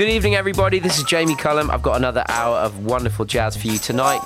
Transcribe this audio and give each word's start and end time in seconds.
Good 0.00 0.08
evening, 0.08 0.34
everybody. 0.34 0.78
This 0.78 0.96
is 0.96 1.04
Jamie 1.04 1.34
Cullum. 1.34 1.70
I've 1.70 1.82
got 1.82 1.98
another 1.98 2.24
hour 2.26 2.56
of 2.56 2.86
wonderful 2.86 3.26
jazz 3.26 3.54
for 3.54 3.66
you 3.66 3.76
tonight. 3.76 4.20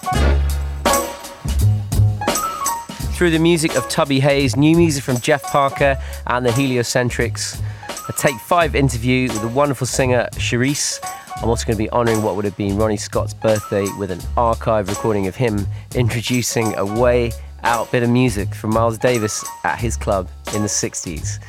Through 3.16 3.30
the 3.30 3.40
music 3.40 3.74
of 3.74 3.88
Tubby 3.88 4.20
Hayes, 4.20 4.54
new 4.54 4.76
music 4.76 5.02
from 5.02 5.18
Jeff 5.18 5.42
Parker 5.42 6.00
and 6.28 6.46
the 6.46 6.52
Heliocentrics, 6.52 7.60
a 8.08 8.12
Take 8.12 8.36
5 8.36 8.76
interview 8.76 9.26
with 9.26 9.40
the 9.40 9.48
wonderful 9.48 9.88
singer 9.88 10.28
Cherise. 10.34 11.00
I'm 11.42 11.48
also 11.48 11.66
going 11.66 11.76
to 11.76 11.82
be 11.82 11.90
honouring 11.90 12.22
what 12.22 12.36
would 12.36 12.44
have 12.44 12.56
been 12.56 12.76
Ronnie 12.76 12.96
Scott's 12.96 13.34
birthday 13.34 13.88
with 13.98 14.12
an 14.12 14.20
archive 14.36 14.88
recording 14.88 15.26
of 15.26 15.34
him 15.34 15.66
introducing 15.96 16.72
a 16.76 16.86
way 16.86 17.32
out 17.64 17.90
bit 17.90 18.04
of 18.04 18.10
music 18.10 18.54
from 18.54 18.70
Miles 18.70 18.96
Davis 18.96 19.44
at 19.64 19.80
his 19.80 19.96
club 19.96 20.28
in 20.54 20.62
the 20.62 20.68
60s. 20.68 21.40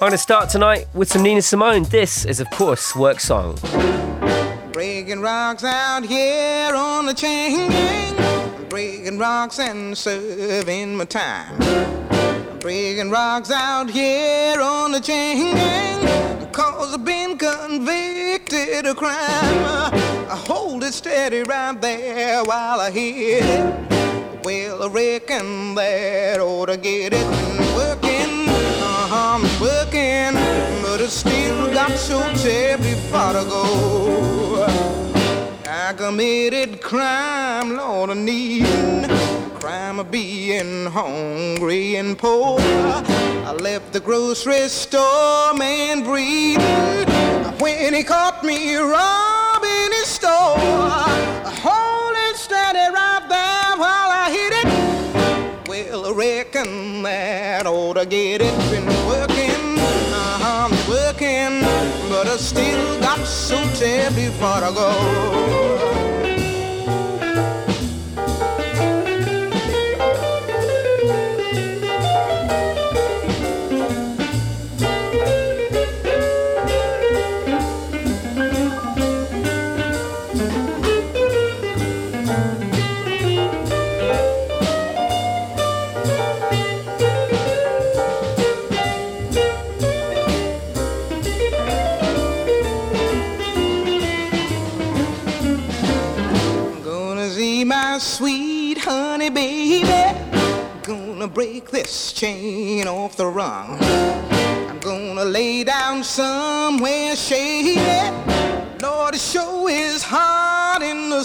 I'm 0.00 0.06
going 0.06 0.12
to 0.12 0.18
start 0.18 0.48
tonight 0.48 0.86
with 0.94 1.12
some 1.12 1.22
Nina 1.22 1.42
Simone. 1.42 1.82
This 1.82 2.24
is, 2.24 2.40
of 2.40 2.48
course, 2.52 2.96
Work 2.96 3.20
Song. 3.20 3.58
Breaking 4.72 5.20
rocks 5.20 5.62
out 5.62 6.06
here 6.06 6.74
on 6.74 7.04
the 7.04 7.12
chain 7.12 7.68
gang. 7.68 8.66
Breaking 8.70 9.18
rocks 9.18 9.58
and 9.58 9.98
serving 9.98 10.96
my 10.96 11.04
time. 11.04 11.58
Breaking 12.60 13.10
rocks 13.10 13.50
out 13.50 13.90
here 13.90 14.58
on 14.62 14.92
the 14.92 15.00
chain 15.00 15.54
gang. 15.54 16.50
Cause 16.50 16.94
I've 16.94 17.04
been 17.04 17.36
convicted 17.36 18.86
of 18.86 18.96
crime. 18.96 19.12
I 19.12 20.42
hold 20.46 20.82
it 20.82 20.94
steady 20.94 21.42
right 21.42 21.78
there 21.78 22.42
while 22.44 22.80
I 22.80 22.90
hit 22.90 23.44
it. 23.44 24.44
Well, 24.46 24.82
I 24.82 24.88
reckon 24.88 25.74
that 25.74 26.40
ought 26.40 26.66
to 26.70 26.78
get 26.78 27.12
it 27.12 27.26
working. 27.76 28.48
Uh-huh, 29.12 29.38
I'm 29.38 29.60
working, 29.60 29.89
still 31.10 31.72
got 31.72 31.90
so 31.98 32.20
terribly 32.34 32.94
far 33.10 33.32
to 33.32 33.44
go. 33.44 34.64
I 35.66 35.92
committed 35.96 36.80
crime, 36.80 37.76
Lord, 37.76 38.10
I 38.10 38.14
need 38.14 39.10
crime 39.58 39.98
of 39.98 40.10
being 40.10 40.86
hungry 40.86 41.96
and 41.96 42.16
poor. 42.16 42.60
I 42.60 43.52
left 43.60 43.92
the 43.92 44.00
grocery 44.00 44.68
store 44.68 45.52
man 45.54 46.04
breathing 46.04 47.08
when 47.58 47.92
he 47.92 48.04
caught 48.04 48.44
me 48.44 48.76
robbing 48.76 49.92
his 49.92 50.06
store. 50.06 50.56
Holding 51.66 52.36
steady 52.36 52.86
right 52.94 53.26
there 53.28 53.76
while 53.76 54.10
I 54.22 54.30
hit 54.30 54.52
it. 54.62 55.68
Well, 55.68 56.06
I 56.06 56.12
reckon 56.12 57.02
that 57.02 57.66
ought 57.66 57.94
to 57.94 58.06
get 58.06 58.42
it. 58.42 58.54
Been 58.70 58.86
still 62.40 63.00
got 63.00 63.26
so 63.26 63.56
terribly 63.74 64.28
far 64.30 64.60
to 64.60 64.72
go. 64.74 66.09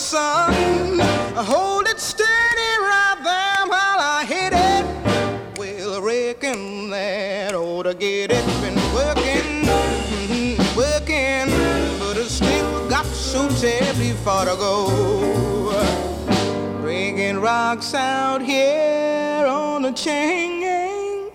Sun. 0.05 0.99
Hold 1.33 1.87
it 1.87 1.99
steady 1.99 2.73
right 2.91 3.19
there 3.23 3.65
while 3.65 3.99
I 4.17 4.23
hit 4.27 4.53
it. 4.53 4.85
Well, 5.57 5.95
I 5.95 5.99
reckon 5.99 6.91
that 6.91 7.55
ought 7.55 7.83
to 7.83 7.95
get 7.95 8.29
it. 8.31 8.45
Been 8.61 8.79
working, 8.93 9.65
mhm, 9.65 10.57
working, 10.77 11.47
but 11.99 12.17
I 12.17 12.25
still 12.27 12.87
got 12.87 13.07
so 13.07 13.49
terribly 13.49 14.11
far 14.23 14.45
to 14.45 14.55
go. 14.65 14.77
Breaking 16.81 17.39
rocks 17.41 17.95
out 17.95 18.43
here 18.43 19.47
on 19.47 19.81
the 19.81 19.91
chain. 19.91 21.31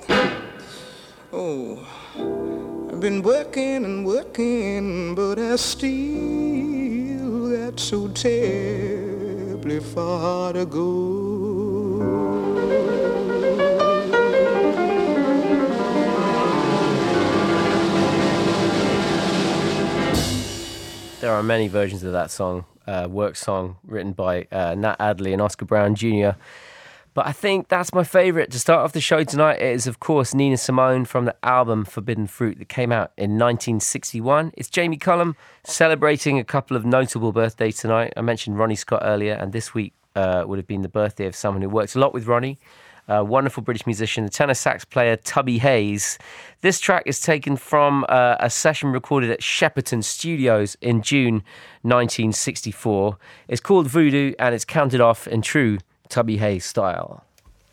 Oh, 1.33 1.79
I've 2.89 3.01
been 3.01 3.21
working 3.23 3.85
and 3.85 4.07
working, 4.07 5.17
but 5.17 5.41
I 5.41 5.57
still 5.57 6.80
so 7.81 8.09
terribly 8.09 9.81
far 9.81 10.53
to 10.53 10.67
go. 10.67 12.21
There 21.21 21.33
are 21.33 21.43
many 21.43 21.69
versions 21.69 22.03
of 22.03 22.13
that 22.13 22.31
song, 22.31 22.67
uh, 22.87 23.09
work 23.11 23.35
song, 23.37 23.77
written 23.85 24.13
by 24.13 24.47
uh, 24.53 24.75
Nat 24.75 24.97
Adderley 25.01 25.33
and 25.33 25.41
Oscar 25.41 25.65
Brown 25.65 25.95
Jr. 25.95 26.33
But 27.13 27.27
I 27.27 27.33
think 27.33 27.69
that's 27.69 27.93
my 27.93 28.05
favourite. 28.05 28.51
To 28.53 28.59
start 28.59 28.85
off 28.85 28.93
the 28.93 29.01
show 29.01 29.25
tonight, 29.25 29.61
it 29.61 29.75
is, 29.75 29.87
of 29.89 29.99
course, 29.99 30.33
Nina 30.33 30.57
Simone 30.57 31.05
from 31.05 31.25
the 31.25 31.35
album 31.43 31.85
Forbidden 31.85 32.29
Fruit 32.29 32.59
that 32.59 32.69
came 32.69 32.93
out 32.93 33.11
in 33.17 33.33
1961. 33.33 34.53
It's 34.57 34.71
Jamie 34.71 34.97
Cullum 34.97 35.35
celebrating 35.65 36.39
a 36.39 36.45
couple 36.45 36.77
of 36.77 36.85
notable 36.85 37.33
birthdays 37.33 37.79
tonight. 37.79 38.13
I 38.17 38.21
mentioned 38.21 38.59
Ronnie 38.59 38.77
Scott 38.77 39.01
earlier, 39.03 39.35
and 39.35 39.53
this 39.53 39.75
week 39.75 39.93
uh, 40.15 40.45
would 40.47 40.59
have 40.59 40.69
been 40.69 40.83
the 40.83 40.89
birthday 40.89 41.27
of 41.27 41.35
someone 41.35 41.63
who 41.63 41.69
worked 41.69 41.97
a 41.97 41.99
lot 41.99 42.15
with 42.15 42.27
Ronnie. 42.27 42.59
A 43.09 43.25
wonderful 43.25 43.65
British 43.65 43.87
musician, 43.87 44.23
the 44.23 44.31
tenor 44.31 44.55
sax 44.55 44.85
player 44.85 45.17
Tubby 45.17 45.59
Hayes. 45.59 46.17
This 46.61 46.79
track 46.79 47.03
is 47.07 47.19
taken 47.19 47.57
from 47.57 48.07
uh, 48.09 48.37
a 48.39 48.49
session 48.49 48.93
recorded 48.93 49.33
at 49.33 49.41
Shepperton 49.41 50.05
Studios 50.05 50.77
in 50.81 51.03
June 51.03 51.43
1964. 51.83 53.19
It's 53.49 53.61
called 53.61 53.89
Voodoo 53.89 54.35
and 54.39 54.55
it's 54.55 54.65
counted 54.65 55.01
off 55.01 55.27
in 55.27 55.43
true 55.43 55.79
Tubby 56.11 56.37
Hayes 56.39 56.65
style. 56.65 57.23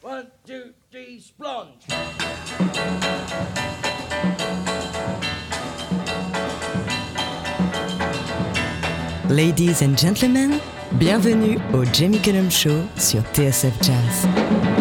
One, 0.01 0.27
two, 0.45 0.73
three, 0.91 1.19
splunge. 1.19 1.83
Ladies 9.27 9.81
and 9.81 9.97
gentlemen, 9.97 10.61
bienvenue 10.99 11.59
au 11.73 11.83
Jamie 11.91 12.19
Cullum 12.19 12.49
Show 12.49 12.83
sur 12.95 13.21
TSF 13.33 13.73
Jazz. 13.81 14.76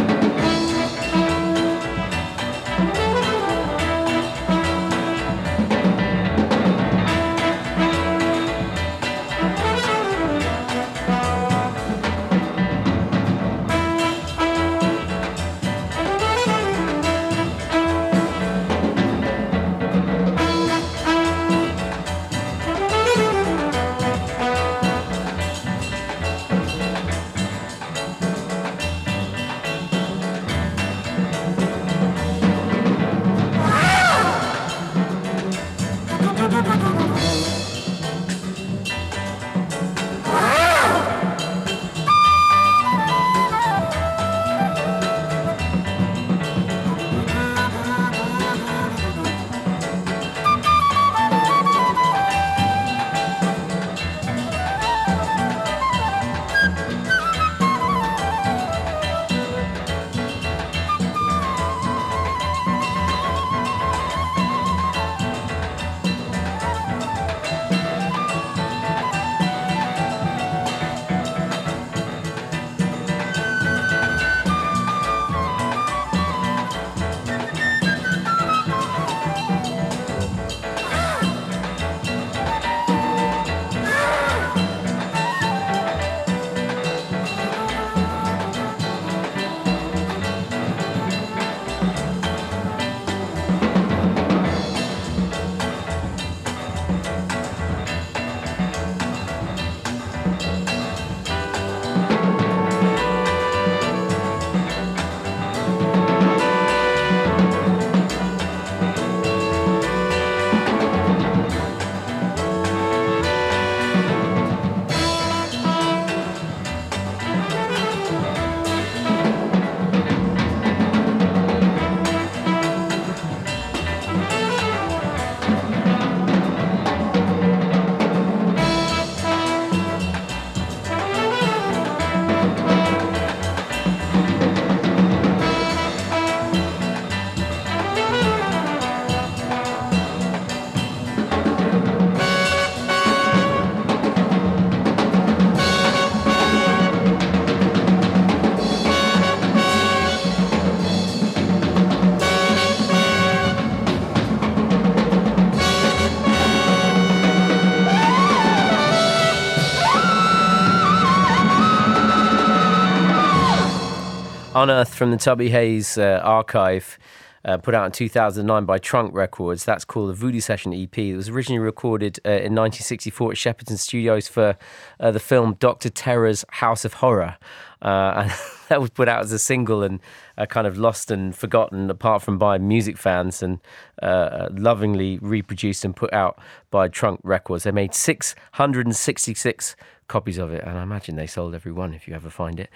Unearthed 164.66 164.94
from 164.94 165.12
the 165.12 165.16
Tubby 165.16 165.50
Hayes 165.50 165.96
uh, 165.96 166.20
archive, 166.24 166.98
uh, 167.44 167.56
put 167.56 167.72
out 167.72 167.86
in 167.86 167.92
2009 167.92 168.64
by 168.64 168.78
Trunk 168.78 169.14
Records. 169.14 169.64
That's 169.64 169.84
called 169.84 170.10
the 170.10 170.14
Voodoo 170.14 170.40
Session 170.40 170.74
EP. 170.74 170.98
It 170.98 171.14
was 171.14 171.28
originally 171.28 171.60
recorded 171.60 172.18
uh, 172.26 172.30
in 172.30 172.52
1964 172.52 173.30
at 173.30 173.36
Shepperton 173.38 173.78
Studios 173.78 174.26
for 174.26 174.56
uh, 174.98 175.12
the 175.12 175.20
film 175.20 175.54
Dr. 175.60 175.88
Terror's 175.88 176.44
House 176.48 176.84
of 176.84 176.94
Horror. 176.94 177.36
Uh, 177.82 178.12
and 178.16 178.32
that 178.68 178.80
was 178.80 178.90
put 178.90 179.08
out 179.08 179.22
as 179.22 179.32
a 179.32 179.38
single 179.38 179.82
and 179.82 180.00
uh, 180.38 180.46
kind 180.46 180.66
of 180.66 180.76
lost 180.76 181.10
and 181.10 181.36
forgotten, 181.36 181.90
apart 181.90 182.22
from 182.22 182.38
by 182.38 182.58
music 182.58 182.98
fans, 182.98 183.42
and 183.42 183.58
uh, 184.02 184.48
lovingly 184.52 185.18
reproduced 185.18 185.84
and 185.84 185.94
put 185.94 186.12
out 186.12 186.38
by 186.70 186.88
Trunk 186.88 187.20
Records. 187.22 187.64
They 187.64 187.72
made 187.72 187.94
666 187.94 189.76
copies 190.08 190.38
of 190.38 190.52
it, 190.52 190.62
and 190.64 190.78
I 190.78 190.82
imagine 190.82 191.16
they 191.16 191.26
sold 191.26 191.54
every 191.54 191.72
one 191.72 191.92
if 191.92 192.06
you 192.06 192.14
ever 192.14 192.30
find 192.30 192.60
it. 192.60 192.70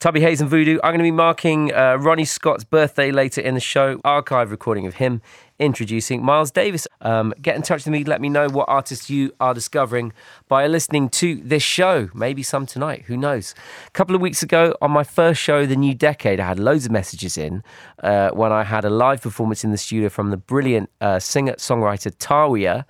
Tubby 0.00 0.20
Hayes 0.20 0.40
and 0.40 0.50
Voodoo. 0.50 0.78
I'm 0.82 0.90
going 0.90 0.98
to 0.98 1.04
be 1.04 1.10
marking 1.10 1.72
uh, 1.72 1.96
Ronnie 1.96 2.24
Scott's 2.24 2.64
birthday 2.64 3.10
later 3.10 3.40
in 3.40 3.54
the 3.54 3.60
show. 3.60 4.00
Archive 4.04 4.50
recording 4.50 4.86
of 4.86 4.94
him 4.94 5.22
introducing 5.58 6.24
Miles 6.24 6.50
Davis. 6.50 6.86
Um, 7.00 7.32
get 7.40 7.56
in 7.56 7.62
touch 7.62 7.84
with 7.84 7.92
me. 7.92 8.04
Let 8.04 8.20
me 8.20 8.28
know 8.28 8.48
what 8.48 8.68
artists 8.68 9.08
you 9.08 9.32
are 9.40 9.54
discovering 9.54 10.12
by 10.48 10.66
listening 10.66 11.08
to 11.10 11.36
this 11.36 11.62
show. 11.62 12.08
Maybe 12.14 12.42
some 12.42 12.66
tonight. 12.66 13.04
Who 13.06 13.16
knows? 13.16 13.54
A 13.86 13.90
couple 13.90 14.14
of 14.14 14.20
weeks 14.20 14.42
ago, 14.42 14.76
on 14.80 14.90
my 14.90 15.04
first 15.04 15.40
show, 15.40 15.66
The 15.66 15.76
New 15.76 15.94
Decade, 15.94 16.40
I 16.40 16.46
had 16.46 16.58
loads 16.58 16.86
of 16.86 16.92
messages 16.92 17.38
in 17.38 17.62
uh, 18.02 18.30
when 18.30 18.52
I 18.52 18.64
had 18.64 18.84
a 18.84 18.90
live 18.90 19.22
performance 19.22 19.64
in 19.64 19.70
the 19.70 19.78
studio 19.78 20.08
from 20.08 20.30
the 20.30 20.36
brilliant 20.36 20.90
uh, 21.00 21.18
singer 21.18 21.54
songwriter 21.54 22.14
Tawiah. 22.16 22.84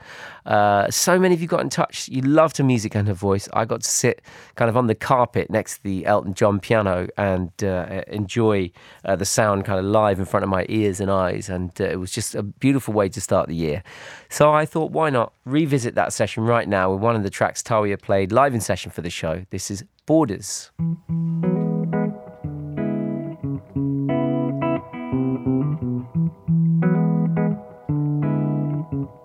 Uh, 0.46 0.91
so 0.91 1.19
many 1.19 1.35
of 1.35 1.41
you 1.41 1.49
got 1.49 1.61
in 1.61 1.70
touch. 1.70 2.08
You 2.08 2.23
loved 2.23 2.56
her 2.58 2.64
music 2.64 2.94
and 2.94 3.08
her 3.08 3.14
voice. 3.14 3.49
I 3.52 3.64
got 3.64 3.82
to 3.82 3.88
sit 3.88 4.23
kind 4.56 4.69
of 4.69 4.76
on 4.76 4.87
the 4.87 4.94
carpet 4.94 5.50
next 5.50 5.79
to 5.79 5.82
the 5.82 6.06
Elton 6.06 6.35
John 6.35 6.61
piano 6.61 7.08
and 7.17 7.50
uh, 7.62 8.02
enjoy 8.08 8.70
uh, 9.05 9.17
the 9.17 9.25
sound 9.25 9.64
kind 9.64 9.79
of 9.79 9.85
live 9.85 10.19
in 10.19 10.25
front 10.25 10.44
of 10.44 10.50
my 10.50 10.67
ears 10.69 11.00
and 11.00 11.11
eyes. 11.11 11.49
And 11.49 11.70
uh, 11.81 11.85
it 11.85 11.96
was 11.96 12.11
just 12.11 12.35
a 12.35 12.43
beautiful 12.43 12.94
way 12.94 13.08
to 13.08 13.20
start 13.20 13.49
the 13.49 13.56
year. 13.56 13.82
So 14.29 14.52
I 14.52 14.67
thought, 14.67 14.91
why 14.93 15.11
not 15.11 15.32
revisit 15.44 15.94
that 15.94 16.12
session 16.12 16.44
right 16.44 16.69
now 16.69 16.93
with 16.93 17.00
one 17.00 17.17
of 17.17 17.23
the 17.23 17.31
tracks 17.31 17.62
Tawiah 17.62 18.00
played 18.00 18.32
live 18.32 18.55
in 18.55 18.61
session 18.61 18.90
for 18.90 19.02
the 19.02 19.11
show. 19.11 19.44
This 19.50 19.70
is 19.70 19.85
Borders. 20.06 20.70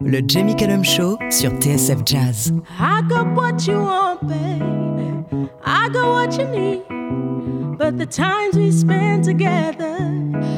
Le 0.10 0.22
Jamie 0.28 0.56
Cullum 0.56 0.84
Show 0.84 1.20
sur 1.30 1.52
TSF 1.60 2.04
Jazz. 2.04 2.52
I 2.80 3.04
got 3.08 3.28
what 3.36 3.68
you 3.68 3.80
want, 3.80 4.28
baby. 4.28 5.48
I 5.64 5.88
got 5.90 6.08
what 6.08 6.36
you 6.36 6.48
need. 6.48 7.78
But 7.78 8.00
the 8.00 8.08
times 8.08 8.58
we 8.58 8.72
spend 8.72 9.24
together, 9.24 9.98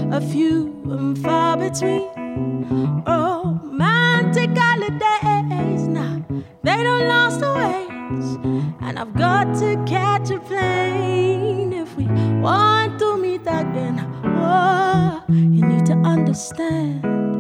a 0.10 0.22
few 0.22 0.74
and 0.90 1.18
far 1.20 1.58
between. 1.58 2.08
Romantic 3.06 4.58
holidays, 4.58 5.86
nah, 5.86 6.20
they 6.64 6.82
don't 6.82 7.10
last 7.10 7.44
always. 7.44 8.38
And 8.80 8.98
I've 8.98 9.14
got 9.14 9.54
to 9.60 9.76
catch 9.86 10.32
a 10.32 10.40
plane 10.40 11.74
if 11.74 11.94
we 11.98 12.06
want 12.40 13.00
to 13.00 13.18
meet 13.18 13.42
again. 13.42 14.00
Oh, 14.24 15.22
you 15.28 15.66
need 15.66 15.86
to 15.88 15.94
understand. 16.06 17.31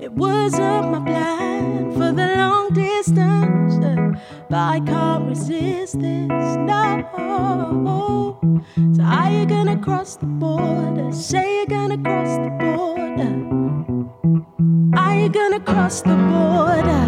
It 0.00 0.12
wasn't 0.12 0.92
my 0.92 1.00
plan 1.04 1.92
for 1.92 2.10
the 2.12 2.34
long 2.34 2.72
distance, 2.72 3.74
uh, 3.84 4.18
but 4.48 4.56
I 4.56 4.80
can't 4.80 5.28
resist 5.28 6.00
this. 6.00 6.56
No. 6.56 8.38
So 8.96 9.02
are 9.02 9.30
you 9.30 9.44
gonna 9.44 9.76
cross 9.76 10.16
the 10.16 10.24
border? 10.24 11.12
Say 11.12 11.56
you're 11.56 11.66
gonna 11.66 11.98
cross 11.98 12.36
the 12.38 12.50
border. 12.62 13.32
Are 14.98 15.16
you 15.20 15.28
gonna 15.28 15.60
cross 15.60 16.00
the 16.00 16.16
border? 16.32 17.06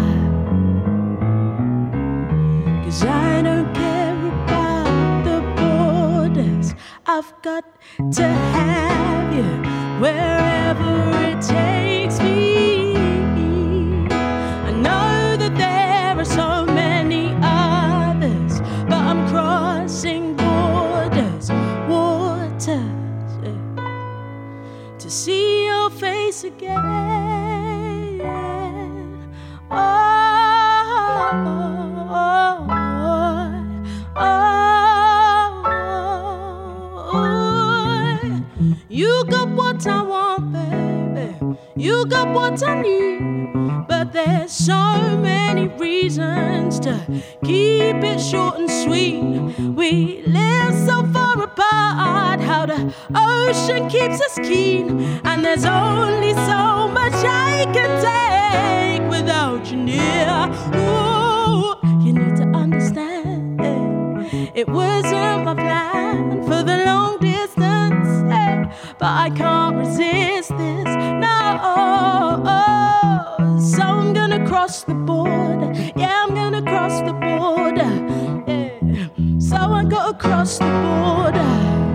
Cause 2.83 3.03
I 3.03 3.41
don't 3.41 3.73
care 3.73 4.27
about 4.43 5.23
the 5.25 5.39
borders. 5.57 6.75
I've 7.07 7.33
got 7.41 7.63
to 8.11 8.23
have 8.23 9.33
you 9.35 9.49
wherever 9.99 10.93
it 11.27 11.41
takes 11.41 11.92
face 26.43 26.51
again. 26.51 28.21
Oh, 29.71 29.75
oh, 34.15 34.27
oh, 37.05 38.45
you 38.89 39.25
got 39.29 39.49
what 39.49 39.87
I 39.87 40.01
want, 40.03 40.53
baby. 40.53 41.52
You 41.75 42.05
got 42.05 42.27
what 42.35 42.61
I 42.61 42.81
need. 42.81 43.87
But 43.87 44.13
there's 44.13 44.51
so 44.51 45.17
many 45.17 45.67
reasons 45.67 46.79
to 46.81 47.03
keep 47.43 47.95
it 48.03 48.19
short 48.19 48.59
and 48.59 48.69
sweet. 48.69 49.19
We 49.73 50.23
live 50.27 50.75
so 50.87 51.03
far 51.11 51.41
apart, 51.41 52.39
how 52.41 52.67
the 52.67 52.93
ocean 53.15 53.89
keeps 53.89 54.21
us 54.21 54.37
keen. 54.47 55.01
And 55.25 55.43
there's 55.43 55.65
only 55.65 56.33
so 56.33 56.87
much 56.89 57.13
I 57.13 57.65
can 57.73 57.91
take 58.99 59.09
without 59.09 59.71
you 59.71 59.77
near. 59.77 60.29
Ooh, 60.75 61.73
you 62.05 62.13
need 62.13 62.35
to 62.35 62.43
understand. 62.53 63.59
It 64.53 64.67
wasn't 64.69 65.45
my 65.45 65.55
plan 65.55 66.43
for 66.43 66.61
the 66.61 66.83
long 66.85 67.17
eh, 67.25 67.32
but 68.99 69.07
I 69.07 69.29
can't 69.35 69.77
resist 69.77 70.49
this. 70.57 70.85
No, 70.85 71.29
so 73.59 73.81
I'm 73.81 74.13
gonna 74.13 74.45
cross 74.47 74.83
the 74.83 74.93
border. 74.93 75.71
Yeah, 75.95 76.23
I'm 76.23 76.33
gonna 76.33 76.61
cross 76.61 77.01
the 77.01 77.13
border. 77.13 77.91
Yeah, 78.47 78.69
so 79.39 79.57
I 79.57 79.83
gotta 79.85 80.17
cross 80.17 80.57
the 80.57 80.65
border. 80.65 81.92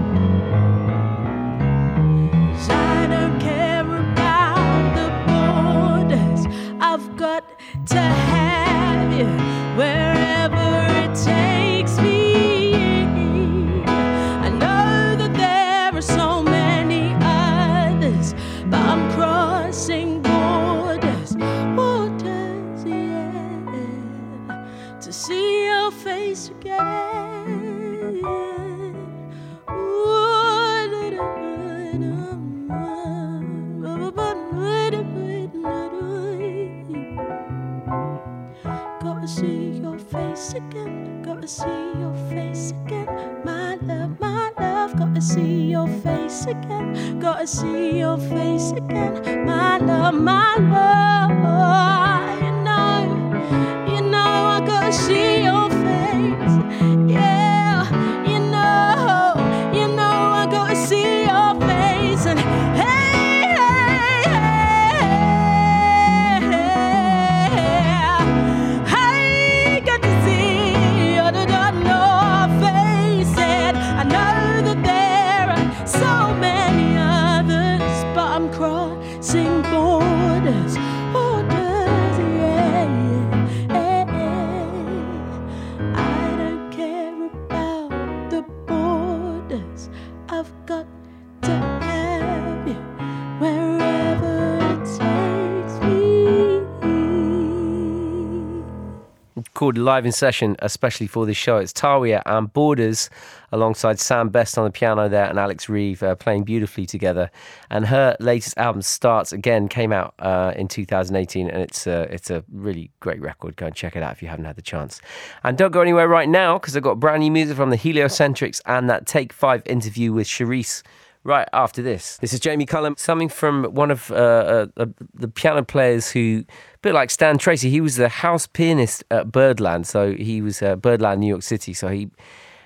Live 99.77 100.07
in 100.07 100.13
session, 100.13 100.57
especially 100.61 101.07
for 101.07 101.27
this 101.27 101.37
show. 101.37 101.59
It's 101.59 101.73
Tawiah 101.73 102.23
and 102.25 102.51
Borders 102.53 103.11
alongside 103.53 103.99
Sam 103.99 104.29
Best 104.29 104.57
on 104.57 104.65
the 104.65 104.71
piano 104.71 105.09
there 105.09 105.27
and 105.27 105.39
Alex 105.39 105.69
Reeve 105.69 106.03
uh, 106.03 106.15
playing 106.15 106.45
beautifully 106.45 106.87
together. 106.87 107.31
And 107.69 107.87
her 107.87 108.17
latest 108.21 108.57
album, 108.57 108.83
Starts 108.83 109.33
Again, 109.33 109.69
came 109.69 109.93
out 109.93 110.15
uh, 110.21 110.55
in 110.57 110.69
2018 110.69 111.51
and 111.51 111.61
it's, 111.61 111.87
uh, 111.87 112.07
it's 112.11 112.31
a 112.31 112.45
really 112.51 112.91
great 113.01 113.21
record. 113.21 113.57
Go 113.57 113.67
and 113.67 113.75
check 113.75 113.97
it 113.97 114.03
out 114.03 114.13
if 114.13 114.23
you 114.23 114.29
haven't 114.29 114.47
had 114.47 114.57
the 114.57 114.63
chance. 114.63 115.01
And 115.45 115.59
don't 115.59 115.73
go 115.73 115.81
anywhere 115.81 116.09
right 116.09 116.29
now 116.29 116.59
because 116.59 116.77
I've 116.77 116.83
got 116.83 117.01
brand 117.01 117.21
new 117.21 117.31
music 117.31 117.57
from 117.57 117.71
the 117.71 117.77
Heliocentrics 117.77 118.63
and 118.65 118.89
that 118.89 119.07
Take 119.07 119.33
5 119.33 119.63
interview 119.67 120.13
with 120.13 120.27
Cherise 120.27 120.83
right 121.29 121.49
after 121.53 121.83
this. 121.83 122.17
This 122.17 122.33
is 122.33 122.41
Jamie 122.41 122.65
Cullum, 122.65 122.97
something 122.97 123.29
from 123.29 123.65
one 123.65 123.91
of 123.91 124.11
uh, 124.11 124.15
uh, 124.15 124.67
uh, 124.79 124.87
the 125.15 125.29
piano 125.29 125.63
players 125.63 126.11
who, 126.11 126.45
a 126.49 126.79
bit 126.79 126.95
like 126.95 127.11
Stan 127.11 127.37
Tracey, 127.37 127.69
he 127.69 127.83
was 127.83 127.97
the 127.97 128.09
house 128.09 128.47
pianist 128.47 129.05
at 129.11 129.31
Birdland. 129.31 129.87
So 129.87 130.15
he 130.15 130.41
was 130.41 130.63
uh, 130.63 130.75
Birdland, 130.77 131.21
New 131.21 131.29
York 131.29 131.43
City. 131.43 131.75
So 131.75 131.89
he 131.89 132.09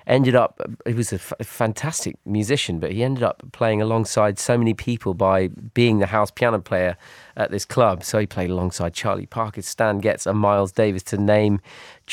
ended 0.07 0.33
up, 0.33 0.61
he 0.85 0.93
was 0.93 1.11
a 1.11 1.19
fantastic 1.19 2.15
musician, 2.25 2.79
but 2.79 2.93
he 2.93 3.03
ended 3.03 3.23
up 3.23 3.43
playing 3.51 3.81
alongside 3.81 4.39
so 4.39 4.57
many 4.57 4.73
people 4.73 5.13
by 5.13 5.49
being 5.73 5.99
the 5.99 6.07
house 6.07 6.31
piano 6.31 6.59
player 6.59 6.95
at 7.35 7.51
this 7.51 7.65
club. 7.65 8.03
So 8.03 8.17
he 8.19 8.25
played 8.25 8.49
alongside 8.49 8.93
Charlie 8.93 9.25
Parker, 9.25 9.61
Stan 9.61 9.99
Getz, 9.99 10.25
and 10.25 10.39
Miles 10.39 10.71
Davis, 10.71 11.03
to 11.03 11.17
name 11.17 11.59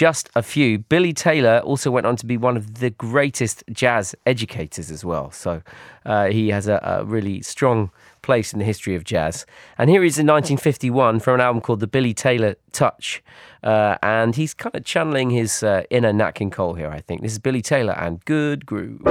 just 0.00 0.30
a 0.35 0.42
few. 0.42 0.78
Billy 0.78 1.12
Taylor 1.12 1.59
also 1.59 1.90
went 1.90 2.07
on 2.07 2.16
to 2.16 2.25
be 2.25 2.38
one 2.38 2.57
of 2.57 2.78
the 2.78 2.88
greatest 2.88 3.62
jazz 3.71 4.14
educators 4.25 4.90
as 4.90 5.04
well. 5.04 5.30
So 5.30 5.61
uh, 6.07 6.28
he 6.28 6.49
has 6.49 6.69
a, 6.69 6.80
a, 6.83 7.04
really 7.04 7.42
strong 7.42 7.90
place 8.23 8.54
in 8.54 8.61
the 8.61 8.64
history 8.64 8.95
of 8.95 9.04
jazz. 9.04 9.45
And 9.76 9.90
here 9.90 10.00
he 10.00 10.07
is 10.07 10.19
in 10.19 10.26
1951 10.26 11.21
from 11.21 11.35
an 11.35 11.40
album 11.42 11.61
called 11.61 11.80
The 11.80 11.87
Billy 11.87 12.14
Taylor 12.14 12.57
Touch. 12.73 13.23
Uh, 13.62 13.99
and 14.02 14.37
he's 14.37 14.54
kind 14.54 14.75
of 14.75 14.87
channeling 14.87 15.28
his 15.28 15.62
uh, 15.62 15.83
inner 15.90 16.14
Nat 16.14 16.30
King 16.30 16.50
Cole 16.50 16.73
here, 16.73 16.88
I 16.88 17.02
think. 17.02 17.21
This 17.21 17.33
is 17.33 17.38
Billy 17.38 17.61
Taylor 17.61 17.92
and 17.92 18.25
Good 18.25 18.64
Groove. 18.64 19.02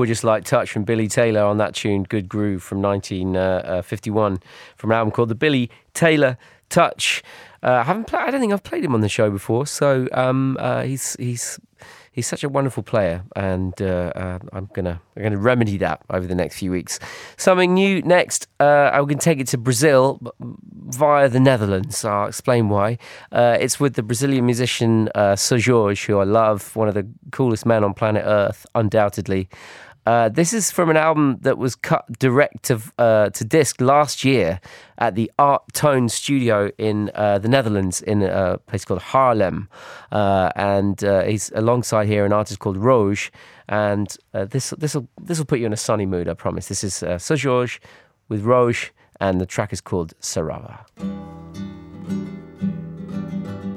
Gorgeous 0.00 0.24
light 0.24 0.46
touch 0.46 0.72
from 0.72 0.82
Billy 0.82 1.06
Taylor 1.06 1.42
on 1.42 1.58
that 1.58 1.74
tune, 1.74 2.04
Good 2.04 2.26
Groove 2.26 2.62
from 2.62 2.80
1951, 2.80 4.32
uh, 4.32 4.34
uh, 4.34 4.38
from 4.76 4.90
an 4.92 4.96
album 4.96 5.12
called 5.12 5.28
The 5.28 5.34
Billy 5.34 5.70
Taylor 5.92 6.38
Touch. 6.70 7.22
Uh, 7.62 7.72
I 7.72 7.82
haven't 7.82 8.06
played. 8.06 8.22
I 8.22 8.30
don't 8.30 8.40
think 8.40 8.54
I've 8.54 8.62
played 8.62 8.82
him 8.82 8.94
on 8.94 9.02
the 9.02 9.10
show 9.10 9.30
before, 9.30 9.66
so 9.66 10.08
um, 10.12 10.56
uh, 10.58 10.84
he's 10.84 11.16
he's 11.18 11.60
he's 12.10 12.26
such 12.26 12.42
a 12.42 12.48
wonderful 12.48 12.82
player, 12.82 13.24
and 13.36 13.74
uh, 13.82 14.10
uh, 14.16 14.38
I'm 14.54 14.70
gonna 14.72 15.02
I'm 15.14 15.22
gonna 15.22 15.36
remedy 15.36 15.76
that 15.76 16.00
over 16.08 16.26
the 16.26 16.34
next 16.34 16.56
few 16.56 16.70
weeks. 16.70 16.98
Something 17.36 17.74
new 17.74 18.00
next. 18.00 18.48
I'm 18.58 19.04
gonna 19.04 19.16
take 19.16 19.38
it 19.38 19.48
to 19.48 19.58
Brazil 19.58 20.18
via 20.40 21.28
the 21.28 21.40
Netherlands. 21.40 22.02
I'll 22.06 22.28
explain 22.28 22.70
why. 22.70 22.96
It's 23.30 23.78
with 23.78 23.96
the 23.96 24.02
Brazilian 24.02 24.46
musician 24.46 25.10
uh, 25.14 25.36
Seu 25.36 25.60
Jorge, 25.60 26.06
who 26.06 26.20
I 26.20 26.24
love, 26.24 26.74
one 26.74 26.88
of 26.88 26.94
the 26.94 27.06
coolest 27.32 27.66
men 27.66 27.84
on 27.84 27.92
planet 27.92 28.22
Earth, 28.24 28.64
undoubtedly. 28.74 29.50
Uh, 30.10 30.28
this 30.28 30.52
is 30.52 30.72
from 30.72 30.90
an 30.90 30.96
album 30.96 31.38
that 31.42 31.56
was 31.56 31.76
cut 31.76 32.04
direct 32.18 32.64
to, 32.64 32.80
uh, 32.98 33.30
to 33.30 33.44
disc 33.44 33.80
last 33.80 34.24
year 34.24 34.60
at 34.98 35.14
the 35.14 35.30
Art 35.38 35.62
Tone 35.72 36.08
Studio 36.08 36.72
in 36.78 37.12
uh, 37.14 37.38
the 37.38 37.48
Netherlands 37.48 38.02
in 38.02 38.22
a 38.22 38.58
place 38.66 38.84
called 38.84 39.02
Haarlem. 39.02 39.68
Uh, 40.10 40.50
and 40.56 41.04
uh, 41.04 41.22
he's 41.22 41.52
alongside 41.54 42.08
here 42.08 42.24
an 42.26 42.32
artist 42.32 42.58
called 42.58 42.76
Roge. 42.76 43.30
And 43.68 44.08
this 44.32 44.70
this 44.70 44.96
will 44.96 45.06
this 45.22 45.38
will 45.38 45.44
put 45.44 45.60
you 45.60 45.66
in 45.66 45.72
a 45.72 45.76
sunny 45.76 46.06
mood, 46.06 46.28
I 46.28 46.34
promise. 46.34 46.66
This 46.66 46.82
is 46.82 47.04
uh, 47.04 47.16
Seu 47.16 47.36
Jorge 47.36 47.78
with 48.28 48.42
Roge, 48.44 48.90
and 49.20 49.40
the 49.40 49.46
track 49.46 49.72
is 49.72 49.80
called 49.80 50.12
Sarava. 50.20 50.80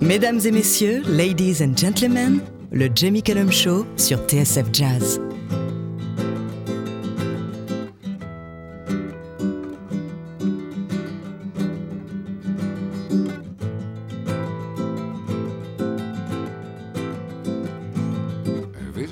Mesdames 0.02 0.48
et 0.48 0.52
messieurs, 0.52 1.04
ladies 1.08 1.62
and 1.62 1.78
gentlemen, 1.78 2.42
le 2.72 2.90
Jamie 2.90 3.22
Cullum 3.22 3.52
Show 3.52 3.86
sur 3.98 4.18
TSF 4.26 4.72
Jazz. 4.72 5.33